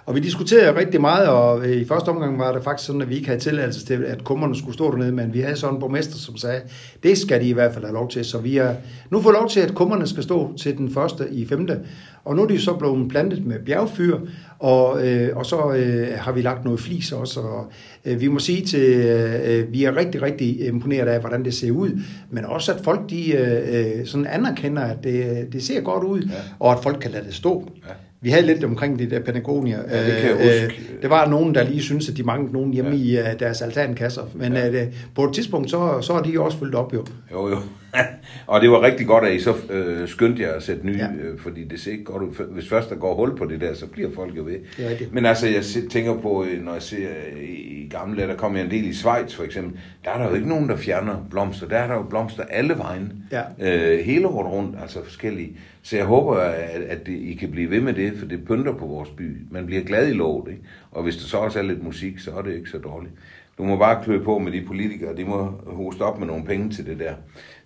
Og 0.08 0.14
vi 0.14 0.20
diskuterede 0.20 0.76
rigtig 0.76 1.00
meget, 1.00 1.28
og 1.28 1.66
øh, 1.66 1.76
i 1.76 1.84
første 1.84 2.08
omgang 2.08 2.38
var 2.38 2.52
det 2.52 2.64
faktisk 2.64 2.86
sådan, 2.86 3.02
at 3.02 3.08
vi 3.08 3.14
ikke 3.14 3.26
havde 3.26 3.40
tilladelse 3.40 3.86
til, 3.86 4.04
at 4.04 4.24
kummerne 4.24 4.56
skulle 4.56 4.74
stå 4.74 4.90
dernede, 4.90 5.12
men 5.12 5.34
vi 5.34 5.40
havde 5.40 5.56
sådan 5.56 5.74
en 5.74 5.80
borgmester, 5.80 6.16
som 6.16 6.36
sagde, 6.36 6.60
det 7.02 7.18
skal 7.18 7.40
de 7.40 7.48
i 7.48 7.52
hvert 7.52 7.72
fald 7.72 7.84
have 7.84 7.94
lov 7.94 8.08
til. 8.08 8.24
Så 8.24 8.38
vi 8.38 8.56
har 8.56 8.76
nu 9.10 9.20
fået 9.20 9.34
lov 9.34 9.48
til, 9.48 9.60
at 9.60 9.74
kummerne 9.74 10.06
skal 10.06 10.22
stå 10.22 10.56
til 10.56 10.76
den 10.76 10.90
første 10.90 11.24
i 11.30 11.46
femte. 11.46 11.80
Og 12.24 12.36
nu 12.36 12.42
er 12.42 12.46
de 12.46 12.60
så 12.60 12.74
blevet 12.74 13.08
plantet 13.08 13.46
med 13.46 13.58
bjergfyr, 13.58 14.18
og, 14.58 15.06
øh, 15.06 15.36
og 15.36 15.46
så 15.46 15.72
øh, 15.72 16.08
har 16.18 16.32
vi 16.32 16.42
lagt 16.42 16.64
noget 16.64 16.80
flis 16.80 17.12
også. 17.12 17.40
Og, 17.40 17.72
øh, 18.04 18.20
vi 18.20 18.28
må 18.28 18.38
sige 18.38 18.66
til, 18.66 19.06
øh, 19.46 19.72
vi 19.72 19.84
er 19.84 19.96
rigtig, 19.96 20.22
rigtig 20.22 20.66
imponeret 20.66 21.08
af, 21.08 21.20
hvordan 21.20 21.44
det 21.44 21.54
ser 21.54 21.70
ud, 21.70 22.00
men 22.30 22.44
også 22.44 22.72
at 22.72 22.80
folk 22.84 23.10
de 23.10 23.32
øh, 23.32 24.06
sådan 24.06 24.26
anerkender, 24.26 24.82
at 24.82 25.04
det, 25.04 25.48
det 25.52 25.62
ser 25.62 25.80
godt 25.80 26.04
ud, 26.04 26.20
ja. 26.20 26.34
og 26.58 26.72
at 26.72 26.78
folk 26.82 26.98
kan 27.00 27.10
lade 27.10 27.24
det 27.24 27.34
stå. 27.34 27.70
Ja. 27.88 27.92
Vi 28.20 28.30
havde 28.30 28.46
lidt 28.46 28.64
omkring 28.64 28.98
det 28.98 29.10
der 29.10 29.20
Patagonia. 29.20 29.76
Ja, 29.76 30.06
det 30.06 30.20
kan 30.20 30.30
jeg 30.30 30.40
øh, 30.40 30.62
huske. 30.62 30.82
Øh, 30.94 31.02
det 31.02 31.10
var 31.10 31.28
nogen, 31.28 31.54
der 31.54 31.62
lige 31.62 31.82
syntes, 31.82 32.08
at 32.08 32.16
de 32.16 32.22
manglede 32.22 32.52
nogen 32.52 32.72
hjemme 32.72 32.96
ja. 32.96 33.24
i 33.26 33.32
uh, 33.32 33.38
deres 33.38 33.62
altankasser. 33.62 34.22
Men 34.34 34.52
ja. 34.52 34.82
uh, 34.82 34.88
på 35.14 35.24
et 35.24 35.34
tidspunkt, 35.34 35.70
så, 35.70 36.00
så 36.00 36.12
er 36.12 36.22
de 36.22 36.40
også 36.40 36.58
fyldt 36.58 36.74
op 36.74 36.94
jo. 36.94 37.04
Jo, 37.32 37.48
jo. 37.48 37.56
og 38.46 38.60
det 38.60 38.70
var 38.70 38.82
rigtig 38.82 39.06
godt, 39.06 39.24
at 39.24 39.34
I 39.34 39.40
så 39.40 39.54
øh, 39.70 40.08
skyndte 40.08 40.42
jer 40.42 40.52
at 40.52 40.62
sætte 40.62 40.86
nye, 40.86 40.98
ja. 40.98 41.08
øh, 41.22 41.38
fordi 41.38 41.64
det 41.64 41.80
ser 41.80 41.92
ikke 41.92 42.04
godt 42.04 42.22
ud. 42.22 42.44
Hvis 42.44 42.68
først 42.68 42.90
der 42.90 42.96
går 42.96 43.14
hul 43.14 43.36
på 43.36 43.44
det 43.44 43.60
der, 43.60 43.74
så 43.74 43.86
bliver 43.86 44.10
folk 44.14 44.36
jo 44.36 44.44
ved. 44.44 44.58
Det. 44.98 45.08
Men 45.12 45.26
altså, 45.26 45.48
jeg 45.48 45.62
tænker 45.90 46.20
på, 46.20 46.44
øh, 46.44 46.64
når 46.64 46.72
jeg 46.72 46.82
ser 46.82 47.08
i 47.42 47.88
gamle 47.90 48.22
der 48.22 48.36
kommer 48.36 48.58
jeg 48.58 48.64
en 48.64 48.70
del 48.70 48.84
i 48.84 48.94
Schweiz 48.94 49.34
for 49.34 49.44
eksempel, 49.44 49.80
der 50.04 50.10
er 50.10 50.18
der 50.18 50.28
jo 50.28 50.34
ikke 50.34 50.48
nogen, 50.48 50.68
der 50.68 50.76
fjerner 50.76 51.26
blomster. 51.30 51.68
Der 51.68 51.76
er 51.76 51.86
der 51.86 51.94
jo 51.94 52.02
blomster 52.02 52.42
alle 52.42 52.78
vejen. 52.78 53.12
Ja. 53.32 53.42
Øh, 53.60 54.04
hele 54.04 54.26
året 54.26 54.52
rundt, 54.52 54.76
altså 54.82 55.04
forskellige. 55.04 55.56
Så 55.82 55.96
jeg 55.96 56.04
håber, 56.04 56.34
at, 56.36 56.82
at 56.82 57.08
I 57.08 57.34
kan 57.34 57.50
blive 57.50 57.70
ved 57.70 57.80
med 57.80 57.92
det, 57.92 58.12
for 58.18 58.26
det 58.26 58.44
pynter 58.44 58.72
på 58.72 58.86
vores 58.86 59.08
by. 59.08 59.36
Man 59.50 59.66
bliver 59.66 59.82
glad 59.82 60.08
i 60.08 60.12
lovet, 60.12 60.48
ikke? 60.50 60.62
Og 60.90 61.02
hvis 61.02 61.16
der 61.16 61.24
så 61.24 61.36
også 61.36 61.58
er 61.58 61.62
lidt 61.62 61.84
musik, 61.84 62.18
så 62.18 62.30
er 62.30 62.42
det 62.42 62.54
ikke 62.54 62.70
så 62.70 62.78
dårligt. 62.78 63.12
Du 63.58 63.62
må 63.62 63.76
bare 63.76 64.04
klø 64.04 64.22
på 64.22 64.38
med 64.38 64.52
de 64.52 64.62
politikere, 64.66 65.16
de 65.16 65.24
må 65.24 65.52
hoste 65.66 66.02
op 66.02 66.18
med 66.18 66.26
nogle 66.26 66.44
penge 66.44 66.70
til 66.70 66.86
det 66.86 66.98
der. 66.98 67.12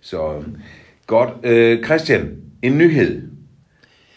Så 0.01 0.33
øhm, 0.35 0.55
godt. 1.07 1.29
Øh, 1.43 1.83
Christian, 1.83 2.29
en 2.61 2.77
nyhed. 2.77 3.21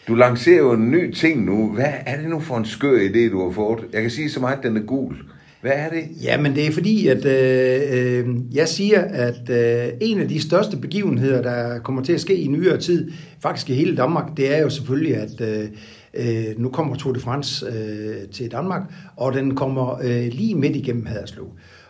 Du 0.07 0.15
lancerer 0.15 0.57
jo 0.57 0.73
en 0.73 0.91
ny 0.91 1.13
ting 1.13 1.45
nu. 1.45 1.73
Hvad 1.73 1.93
er 2.05 2.21
det 2.21 2.29
nu 2.29 2.39
for 2.39 2.57
en 2.57 2.65
skør 2.65 3.09
idé, 3.09 3.31
du 3.31 3.43
har 3.43 3.51
fået? 3.51 3.85
Jeg 3.93 4.01
kan 4.01 4.11
sige 4.11 4.29
så 4.29 4.39
meget, 4.39 4.57
at 4.57 4.63
den 4.63 4.77
er 4.77 4.81
gul. 4.81 5.15
Hvad 5.61 5.71
er 5.75 5.89
det? 5.89 6.03
Jamen, 6.23 6.55
det 6.55 6.67
er 6.67 6.71
fordi, 6.71 7.07
at 7.07 7.25
øh, 7.25 7.81
øh, 7.91 8.27
jeg 8.53 8.67
siger, 8.67 9.01
at 9.01 9.49
øh, 9.49 9.93
en 10.01 10.19
af 10.19 10.27
de 10.27 10.41
største 10.41 10.77
begivenheder, 10.77 11.41
der 11.41 11.79
kommer 11.79 12.03
til 12.03 12.13
at 12.13 12.21
ske 12.21 12.35
i 12.35 12.47
nyere 12.47 12.77
tid, 12.77 13.11
faktisk 13.41 13.69
i 13.69 13.73
hele 13.73 13.97
Danmark, 13.97 14.37
det 14.37 14.57
er 14.57 14.61
jo 14.61 14.69
selvfølgelig, 14.69 15.15
at 15.15 15.41
øh, 15.41 15.69
øh, 16.17 16.59
nu 16.59 16.69
kommer 16.69 16.95
Tour 16.95 17.13
de 17.13 17.19
France 17.19 17.65
øh, 17.65 18.29
til 18.31 18.51
Danmark, 18.51 18.81
og 19.15 19.33
den 19.33 19.55
kommer 19.55 19.99
øh, 20.03 20.27
lige 20.31 20.55
midt 20.55 20.75
igennem 20.75 21.05
Haderslev. 21.05 21.47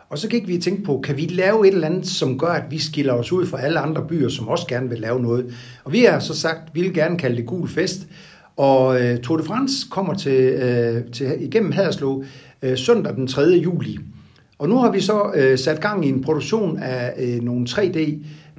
Og 0.09 0.17
så 0.17 0.27
gik 0.27 0.47
vi 0.47 0.55
og 0.55 0.61
tænkte 0.61 0.83
på, 0.83 0.99
kan 1.03 1.17
vi 1.17 1.21
lave 1.21 1.67
et 1.67 1.73
eller 1.73 1.87
andet, 1.87 2.07
som 2.07 2.39
gør, 2.39 2.47
at 2.47 2.63
vi 2.69 2.79
skiller 2.79 3.13
os 3.13 3.31
ud 3.31 3.45
fra 3.45 3.61
alle 3.61 3.79
andre 3.79 4.05
byer, 4.09 4.29
som 4.29 4.47
også 4.47 4.67
gerne 4.67 4.89
vil 4.89 4.99
lave 4.99 5.21
noget. 5.21 5.53
Og 5.83 5.93
vi 5.93 5.99
har 5.99 6.19
så 6.19 6.33
sagt, 6.33 6.57
at 6.57 6.75
vi 6.75 6.81
vil 6.81 6.93
gerne 6.93 7.17
kalde 7.17 7.37
det 7.37 7.45
Gul 7.45 7.67
Fest. 7.67 8.07
Og 8.57 9.01
øh, 9.01 9.19
Tour 9.19 9.37
de 9.37 9.43
France 9.43 9.87
kommer 9.91 10.13
til, 10.13 10.41
øh, 10.41 11.11
til 11.11 11.35
igennem 11.39 11.71
Haderslev 11.71 12.23
øh, 12.61 12.77
søndag 12.77 13.15
den 13.15 13.27
3. 13.27 13.41
juli. 13.41 13.97
Og 14.59 14.69
nu 14.69 14.77
har 14.77 14.91
vi 14.91 15.01
så 15.01 15.31
øh, 15.35 15.57
sat 15.57 15.81
gang 15.81 16.05
i 16.05 16.09
en 16.09 16.23
produktion 16.23 16.79
af 16.79 17.13
øh, 17.17 17.41
nogle 17.41 17.67
3D 17.69 17.99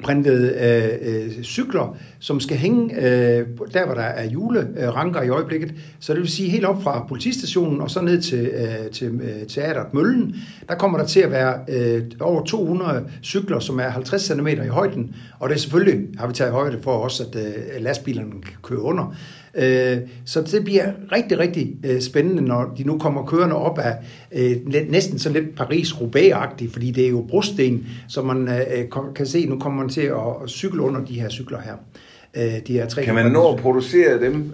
printede 0.02 0.54
øh, 0.60 1.14
øh, 1.14 1.42
cykler, 1.42 1.96
som 2.18 2.40
skal 2.40 2.56
hænge 2.56 2.94
øh, 2.94 3.46
der, 3.72 3.86
hvor 3.86 3.94
der 3.94 4.02
er 4.02 4.30
juleranker 4.30 5.22
i 5.22 5.28
øjeblikket. 5.28 5.74
Så 6.00 6.12
det 6.12 6.20
vil 6.20 6.30
sige 6.30 6.50
helt 6.50 6.64
op 6.64 6.82
fra 6.82 7.06
politistationen 7.08 7.80
og 7.80 7.90
så 7.90 8.00
ned 8.00 8.22
til, 8.22 8.46
øh, 8.46 8.90
til 8.92 9.06
øh, 9.06 9.46
teateret 9.48 9.94
Møllen. 9.94 10.36
Der 10.68 10.74
kommer 10.74 10.98
der 10.98 11.06
til 11.06 11.20
at 11.20 11.30
være 11.30 11.54
øh, 11.68 12.02
over 12.20 12.44
200 12.44 13.04
cykler, 13.22 13.58
som 13.58 13.80
er 13.80 13.88
50 13.88 14.22
cm 14.22 14.46
i 14.46 14.68
højden. 14.68 15.14
Og 15.38 15.48
det 15.48 15.54
er 15.54 15.60
selvfølgelig, 15.60 16.06
har 16.18 16.26
vi 16.26 16.32
taget 16.32 16.52
højde 16.52 16.78
for 16.82 16.92
også, 16.92 17.24
at 17.24 17.40
øh, 17.46 17.82
lastbilerne 17.82 18.32
kan 18.42 18.56
køre 18.62 18.80
under. 18.80 19.14
Øh, 19.54 19.98
så 20.24 20.42
det 20.42 20.64
bliver 20.64 20.92
rigtig, 21.12 21.38
rigtig 21.38 21.76
øh, 21.84 22.00
spændende, 22.00 22.42
når 22.42 22.74
de 22.78 22.84
nu 22.84 22.98
kommer 22.98 23.26
kørende 23.26 23.56
op 23.56 23.78
af 23.78 23.96
øh, 24.32 24.56
næsten 24.88 25.18
sådan 25.18 25.42
lidt 25.42 25.60
Paris-Roubaix-agtigt, 25.60 26.72
fordi 26.72 26.90
det 26.90 27.04
er 27.04 27.08
jo 27.08 27.26
brosten, 27.28 27.86
som 28.08 28.26
man 28.26 28.48
øh, 28.48 28.60
øh, 28.78 28.84
kan 29.14 29.26
se, 29.26 29.46
nu 29.46 29.58
kommer 29.58 29.87
man 29.88 29.92
til 29.92 30.00
at 30.00 30.50
cykle 30.50 30.82
under 30.82 31.04
de 31.04 31.20
her 31.20 31.28
cykler 31.28 31.60
her. 31.60 31.74
De 32.66 32.72
her 32.72 32.86
tre 32.86 33.04
kan 33.04 33.14
man 33.14 33.32
nå 33.32 33.52
at 33.52 33.56
producere 33.56 34.20
dem 34.20 34.52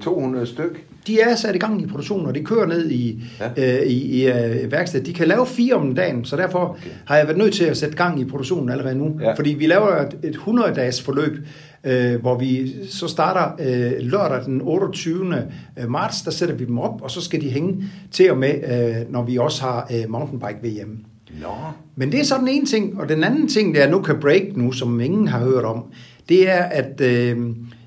200 0.00 0.46
styk? 0.46 0.86
De 1.06 1.20
er 1.20 1.34
sat 1.34 1.54
i 1.54 1.58
gang 1.58 1.82
i 1.82 1.86
produktionen, 1.86 2.26
og 2.26 2.34
de 2.34 2.44
kører 2.44 2.66
ned 2.66 2.90
i, 2.90 3.22
ja. 3.56 3.80
øh, 3.80 3.86
i, 3.86 4.22
i 4.22 4.28
øh, 4.28 4.72
værkstedet. 4.72 5.06
De 5.06 5.14
kan 5.14 5.28
lave 5.28 5.46
fire 5.46 5.74
om 5.74 5.94
dagen, 5.94 6.24
så 6.24 6.36
derfor 6.36 6.58
okay. 6.58 6.90
har 7.06 7.16
jeg 7.16 7.26
været 7.26 7.38
nødt 7.38 7.54
til 7.54 7.64
at 7.64 7.76
sætte 7.76 7.96
gang 7.96 8.20
i 8.20 8.24
produktionen 8.24 8.70
allerede 8.70 8.94
nu. 8.94 9.20
Ja. 9.20 9.32
Fordi 9.32 9.50
vi 9.50 9.66
laver 9.66 10.06
et, 10.06 10.16
et 10.22 10.34
100-dages 10.34 11.02
forløb, 11.02 11.46
øh, 11.84 12.20
hvor 12.20 12.38
vi 12.38 12.74
så 12.90 13.08
starter 13.08 13.66
øh, 13.66 13.92
lørdag 14.00 14.44
den 14.44 14.60
28. 14.62 15.46
Øh, 15.78 15.90
marts, 15.90 16.22
der 16.22 16.30
sætter 16.30 16.54
vi 16.54 16.64
dem 16.64 16.78
op, 16.78 17.02
og 17.02 17.10
så 17.10 17.20
skal 17.20 17.40
de 17.40 17.50
hænge 17.50 17.84
til 18.10 18.30
og 18.30 18.38
med, 18.38 18.54
øh, 18.54 19.12
når 19.12 19.24
vi 19.24 19.36
også 19.36 19.62
har 19.62 19.90
øh, 19.94 20.10
mountainbike 20.10 20.58
VM. 20.62 21.04
Nå. 21.30 21.54
Men 21.96 22.12
det 22.12 22.20
er 22.20 22.24
så 22.24 22.38
den 22.38 22.48
ene 22.48 22.66
ting, 22.66 23.00
og 23.00 23.08
den 23.08 23.24
anden 23.24 23.48
ting, 23.48 23.74
der 23.74 23.90
nu 23.90 24.02
kan 24.02 24.20
break 24.20 24.42
nu, 24.56 24.72
som 24.72 25.00
ingen 25.00 25.28
har 25.28 25.38
hørt 25.38 25.64
om, 25.64 25.84
det 26.28 26.50
er, 26.50 26.62
at 26.62 27.00
øh, 27.00 27.38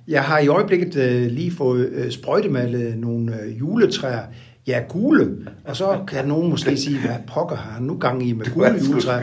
jeg 0.08 0.24
har 0.24 0.40
i 0.40 0.48
øjeblikket 0.48 0.96
øh, 0.96 1.32
lige 1.32 1.52
fået 1.52 1.90
øh, 1.90 2.12
sprøjtemalet 2.12 2.98
nogle 2.98 3.42
øh, 3.42 3.60
juletræer 3.60 4.24
ja, 4.70 4.82
gule. 4.90 5.30
Og 5.66 5.76
så 5.76 5.98
kan 6.08 6.28
nogen 6.28 6.50
måske 6.50 6.78
sige, 6.78 7.00
hvad 7.00 7.16
pokker 7.28 7.56
har 7.56 7.72
han 7.72 7.84
nu 7.84 7.98
gang 7.98 8.28
i 8.28 8.34
med 8.34 8.46
gule 8.54 8.82
juletræer. 8.88 9.22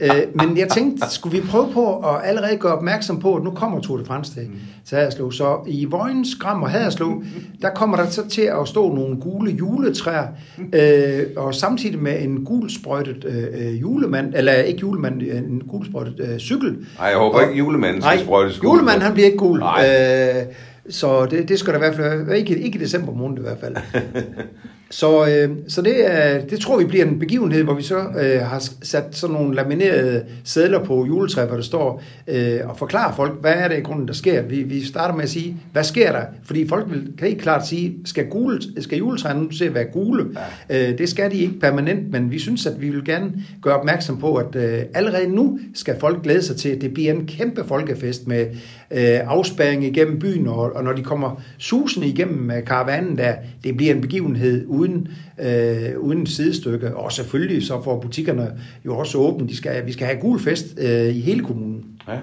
øh, 0.00 0.10
men 0.34 0.58
jeg 0.58 0.68
tænkte, 0.68 1.10
skulle 1.10 1.40
vi 1.40 1.46
prøve 1.46 1.68
på 1.72 1.98
at 1.98 2.20
allerede 2.24 2.56
gøre 2.56 2.72
opmærksom 2.72 3.20
på, 3.20 3.34
at 3.34 3.44
nu 3.44 3.50
kommer 3.50 3.80
Tour 3.80 3.96
de 3.96 4.04
France 4.04 4.34
til, 4.34 4.42
mm. 4.48 4.54
til 4.84 4.98
Haderslev. 4.98 5.32
Så 5.32 5.58
i 5.66 5.84
Vojens, 5.84 6.28
Gram 6.40 6.62
og 6.62 6.70
Haderslev, 6.70 7.22
der 7.62 7.70
kommer 7.70 7.96
der 7.96 8.10
så 8.10 8.28
til 8.28 8.50
at 8.60 8.68
stå 8.68 8.94
nogle 8.94 9.16
gule 9.16 9.50
juletræer, 9.50 10.26
øh, 10.72 11.22
og 11.36 11.54
samtidig 11.54 11.98
med 11.98 12.22
en 12.22 12.44
gulsprøjtet 12.44 13.24
øh, 13.24 13.80
julemand, 13.80 14.34
eller 14.36 14.52
ikke 14.52 14.80
julemand, 14.80 15.22
en 15.22 15.62
gulsprøjtet 15.68 16.28
øh, 16.32 16.38
cykel. 16.38 16.76
Nej, 16.98 17.08
jeg 17.08 17.18
håber 17.18 17.38
og, 17.38 17.42
ikke 17.42 17.58
julemanden 17.58 18.02
skal 18.02 18.20
sprøjtes 18.20 18.58
gul. 18.58 18.68
Julemanden, 18.68 19.02
han 19.02 19.12
bliver 19.12 19.26
ikke 19.26 19.38
gul. 19.38 19.62
Øh, 19.62 20.44
så 20.90 21.26
det, 21.26 21.48
det 21.48 21.58
skal 21.58 21.72
der 21.72 21.78
i 21.78 21.84
hvert 21.84 21.94
fald 21.94 22.24
være. 22.24 22.38
Ikke, 22.38 22.58
ikke 22.58 22.78
i 22.78 22.82
december 22.82 23.12
måned 23.12 23.38
i 23.38 23.40
hvert 23.40 23.60
fald. 23.60 23.76
Så, 24.90 25.26
øh, 25.26 25.50
så 25.68 25.82
det, 25.82 26.14
er, 26.14 26.46
det 26.46 26.60
tror 26.60 26.78
vi 26.78 26.84
bliver 26.84 27.04
en 27.04 27.18
begivenhed, 27.18 27.62
hvor 27.62 27.74
vi 27.74 27.82
så 27.82 27.98
øh, 27.98 28.40
har 28.40 28.68
sat 28.82 29.04
sådan 29.10 29.34
nogle 29.34 29.54
laminerede 29.54 30.24
sædler 30.44 30.84
på 30.84 31.06
juletræ, 31.06 31.44
hvor 31.44 31.56
der 31.56 31.62
står 31.62 32.02
øh, 32.28 32.60
og 32.64 32.78
forklarer 32.78 33.14
folk, 33.14 33.40
hvad 33.40 33.52
er 33.56 33.68
det 33.68 33.78
i 33.78 33.80
grunden, 33.80 34.08
der 34.08 34.14
sker. 34.14 34.42
Vi, 34.42 34.62
vi 34.62 34.84
starter 34.84 35.14
med 35.14 35.22
at 35.22 35.30
sige, 35.30 35.56
hvad 35.72 35.84
sker 35.84 36.12
der? 36.12 36.22
Fordi 36.44 36.68
folk 36.68 36.86
vil, 36.90 37.12
kan 37.18 37.28
ikke 37.28 37.40
klart 37.40 37.66
sige, 37.66 37.96
skal, 38.04 38.26
gule, 38.26 38.58
skal 38.82 38.98
juletræerne 38.98 39.42
nu 39.42 39.48
til 39.48 39.64
at 39.64 39.74
være 39.74 39.84
gule? 39.84 40.26
Ja. 40.70 40.90
Øh, 40.90 40.98
det 40.98 41.08
skal 41.08 41.30
de 41.30 41.36
ikke 41.36 41.60
permanent, 41.60 42.10
men 42.10 42.30
vi 42.30 42.38
synes, 42.38 42.66
at 42.66 42.80
vi 42.80 42.90
vil 42.90 43.04
gerne 43.04 43.32
gøre 43.62 43.76
opmærksom 43.78 44.18
på, 44.18 44.34
at 44.34 44.56
øh, 44.56 44.82
allerede 44.94 45.28
nu 45.28 45.58
skal 45.74 45.96
folk 46.00 46.22
glæde 46.22 46.42
sig 46.42 46.56
til, 46.56 46.68
at 46.68 46.80
det 46.80 46.94
bliver 46.94 47.12
en 47.12 47.26
kæmpe 47.26 47.64
folkefest 47.64 48.26
med 48.26 48.46
øh, 48.90 49.20
afspæring 49.26 49.84
igennem 49.84 50.18
byen, 50.18 50.46
og, 50.46 50.76
og 50.76 50.84
når 50.84 50.92
de 50.92 51.02
kommer 51.02 51.42
susende 51.58 52.08
igennem 52.08 52.50
øh, 52.50 52.64
karavanen 52.64 53.18
der, 53.18 53.34
det 53.64 53.76
bliver 53.76 53.94
en 53.94 54.00
begivenhed 54.00 54.66
uden, 54.78 55.08
øh, 55.40 55.98
uden 55.98 56.26
sidestykke. 56.26 56.96
Og 56.96 57.12
selvfølgelig 57.12 57.66
så 57.66 57.82
får 57.82 58.00
butikkerne 58.00 58.52
jo 58.86 58.98
også 58.98 59.18
åbent. 59.18 59.50
De 59.50 59.56
skal, 59.56 59.86
vi 59.86 59.92
skal 59.92 60.06
have 60.06 60.20
gul 60.20 60.40
fest 60.40 60.66
øh, 60.78 61.16
i 61.16 61.20
hele 61.20 61.44
kommunen. 61.44 61.84
Ja. 62.08 62.18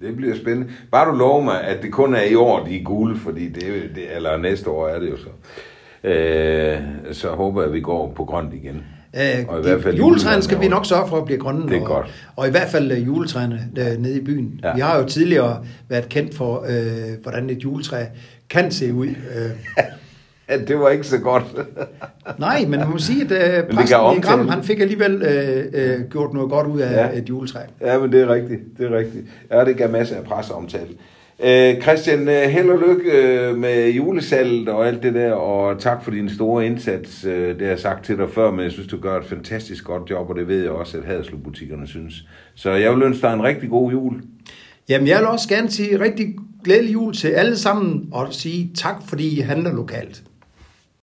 Det 0.00 0.16
bliver 0.16 0.36
spændende. 0.36 0.72
Bare 0.92 1.10
du 1.10 1.16
lover 1.18 1.44
mig, 1.44 1.62
at 1.62 1.82
det 1.82 1.92
kun 1.92 2.14
er 2.14 2.22
i 2.22 2.34
år, 2.34 2.64
de 2.64 2.76
er 2.80 2.82
gule, 2.82 3.16
fordi 3.16 3.48
det, 3.48 3.62
det 3.94 4.16
eller 4.16 4.36
næste 4.36 4.70
år 4.70 4.88
er 4.88 5.00
det 5.00 5.10
jo 5.10 5.16
så. 5.16 5.28
Øh, 6.08 6.80
så 7.12 7.28
håber 7.28 7.60
jeg, 7.60 7.68
at 7.68 7.74
vi 7.74 7.80
går 7.80 8.12
på 8.16 8.24
grønt 8.24 8.54
igen. 8.54 8.82
Øh, 9.16 9.48
og 9.48 9.58
i 9.58 9.62
hvert 9.62 9.82
fald 9.82 9.96
juletræerne 9.96 10.42
skal 10.42 10.60
vi 10.60 10.68
nok 10.68 10.86
sørge 10.86 11.08
for 11.08 11.16
at 11.16 11.24
blive 11.24 11.38
grønne. 11.38 11.68
Det 11.68 11.76
er 11.76 11.80
og, 11.80 11.86
godt. 11.86 12.06
Og 12.36 12.48
i 12.48 12.50
hvert 12.50 12.68
fald 12.68 12.92
uh, 12.92 13.06
juletræerne 13.06 13.68
der, 13.76 13.98
nede 13.98 14.16
i 14.16 14.24
byen. 14.24 14.60
Ja. 14.64 14.74
Vi 14.74 14.80
har 14.80 14.98
jo 14.98 15.04
tidligere 15.04 15.64
været 15.88 16.08
kendt 16.08 16.34
for, 16.34 16.58
uh, 16.58 17.22
hvordan 17.22 17.50
et 17.50 17.64
juletræ 17.64 18.04
kan 18.50 18.70
se 18.70 18.94
ud. 18.94 19.08
Ja, 20.48 20.58
det 20.58 20.78
var 20.78 20.88
ikke 20.88 21.04
så 21.04 21.18
godt. 21.18 21.44
Nej, 22.38 22.60
men 22.60 22.70
man 22.70 22.90
må 22.90 22.98
sige, 22.98 23.34
at 23.34 23.64
uh, 23.64 23.76
præsten 23.76 24.20
Gram, 24.22 24.48
han 24.48 24.62
fik 24.62 24.80
alligevel 24.80 25.14
uh, 25.14 25.80
uh, 25.80 26.10
gjort 26.10 26.34
noget 26.34 26.50
godt 26.50 26.66
ud 26.66 26.80
af 26.80 26.92
ja. 26.92 27.18
et 27.18 27.28
juletræ. 27.28 27.60
Ja, 27.80 27.98
men 27.98 28.12
det 28.12 28.20
er 28.20 28.28
rigtigt. 28.34 28.60
Det 28.78 28.92
er 28.92 28.98
rigtigt. 28.98 29.24
Ja, 29.50 29.64
det 29.64 29.76
gav 29.76 29.90
masser 29.90 30.16
af 30.16 30.24
presseomtale. 30.24 30.88
Uh, 31.38 31.82
Christian, 31.82 32.20
uh, 32.20 32.34
held 32.34 32.70
og 32.70 32.78
lykke 32.88 33.10
uh, 33.50 33.58
med 33.58 33.88
julesalget 33.90 34.68
og 34.68 34.86
alt 34.88 35.02
det 35.02 35.14
der, 35.14 35.32
og 35.32 35.78
tak 35.78 36.04
for 36.04 36.10
din 36.10 36.30
store 36.30 36.66
indsats. 36.66 37.24
Uh, 37.24 37.32
det 37.32 37.60
har 37.60 37.68
jeg 37.68 37.78
sagt 37.78 38.04
til 38.04 38.18
dig 38.18 38.28
før, 38.30 38.50
men 38.50 38.60
jeg 38.60 38.72
synes, 38.72 38.88
du 38.88 38.98
gør 39.00 39.18
et 39.18 39.24
fantastisk 39.24 39.84
godt 39.84 40.10
job, 40.10 40.30
og 40.30 40.36
det 40.36 40.48
ved 40.48 40.62
jeg 40.62 40.70
også, 40.70 40.98
at 40.98 41.04
Haderslev-butikkerne 41.04 41.86
synes. 41.86 42.14
Så 42.54 42.70
jeg 42.70 42.94
vil 42.94 43.02
ønske 43.02 43.22
dig 43.22 43.34
en 43.34 43.42
rigtig 43.42 43.70
god 43.70 43.90
jul. 43.90 44.22
Jamen, 44.88 45.08
jeg 45.08 45.18
vil 45.18 45.26
også 45.26 45.48
gerne 45.48 45.70
sige 45.70 46.00
rigtig 46.00 46.34
glædelig 46.64 46.92
jul 46.92 47.14
til 47.14 47.28
alle 47.28 47.56
sammen, 47.56 48.08
og 48.12 48.26
sige 48.30 48.70
tak, 48.74 48.96
fordi 49.08 49.38
I 49.38 49.40
handler 49.40 49.72
lokalt. 49.72 50.22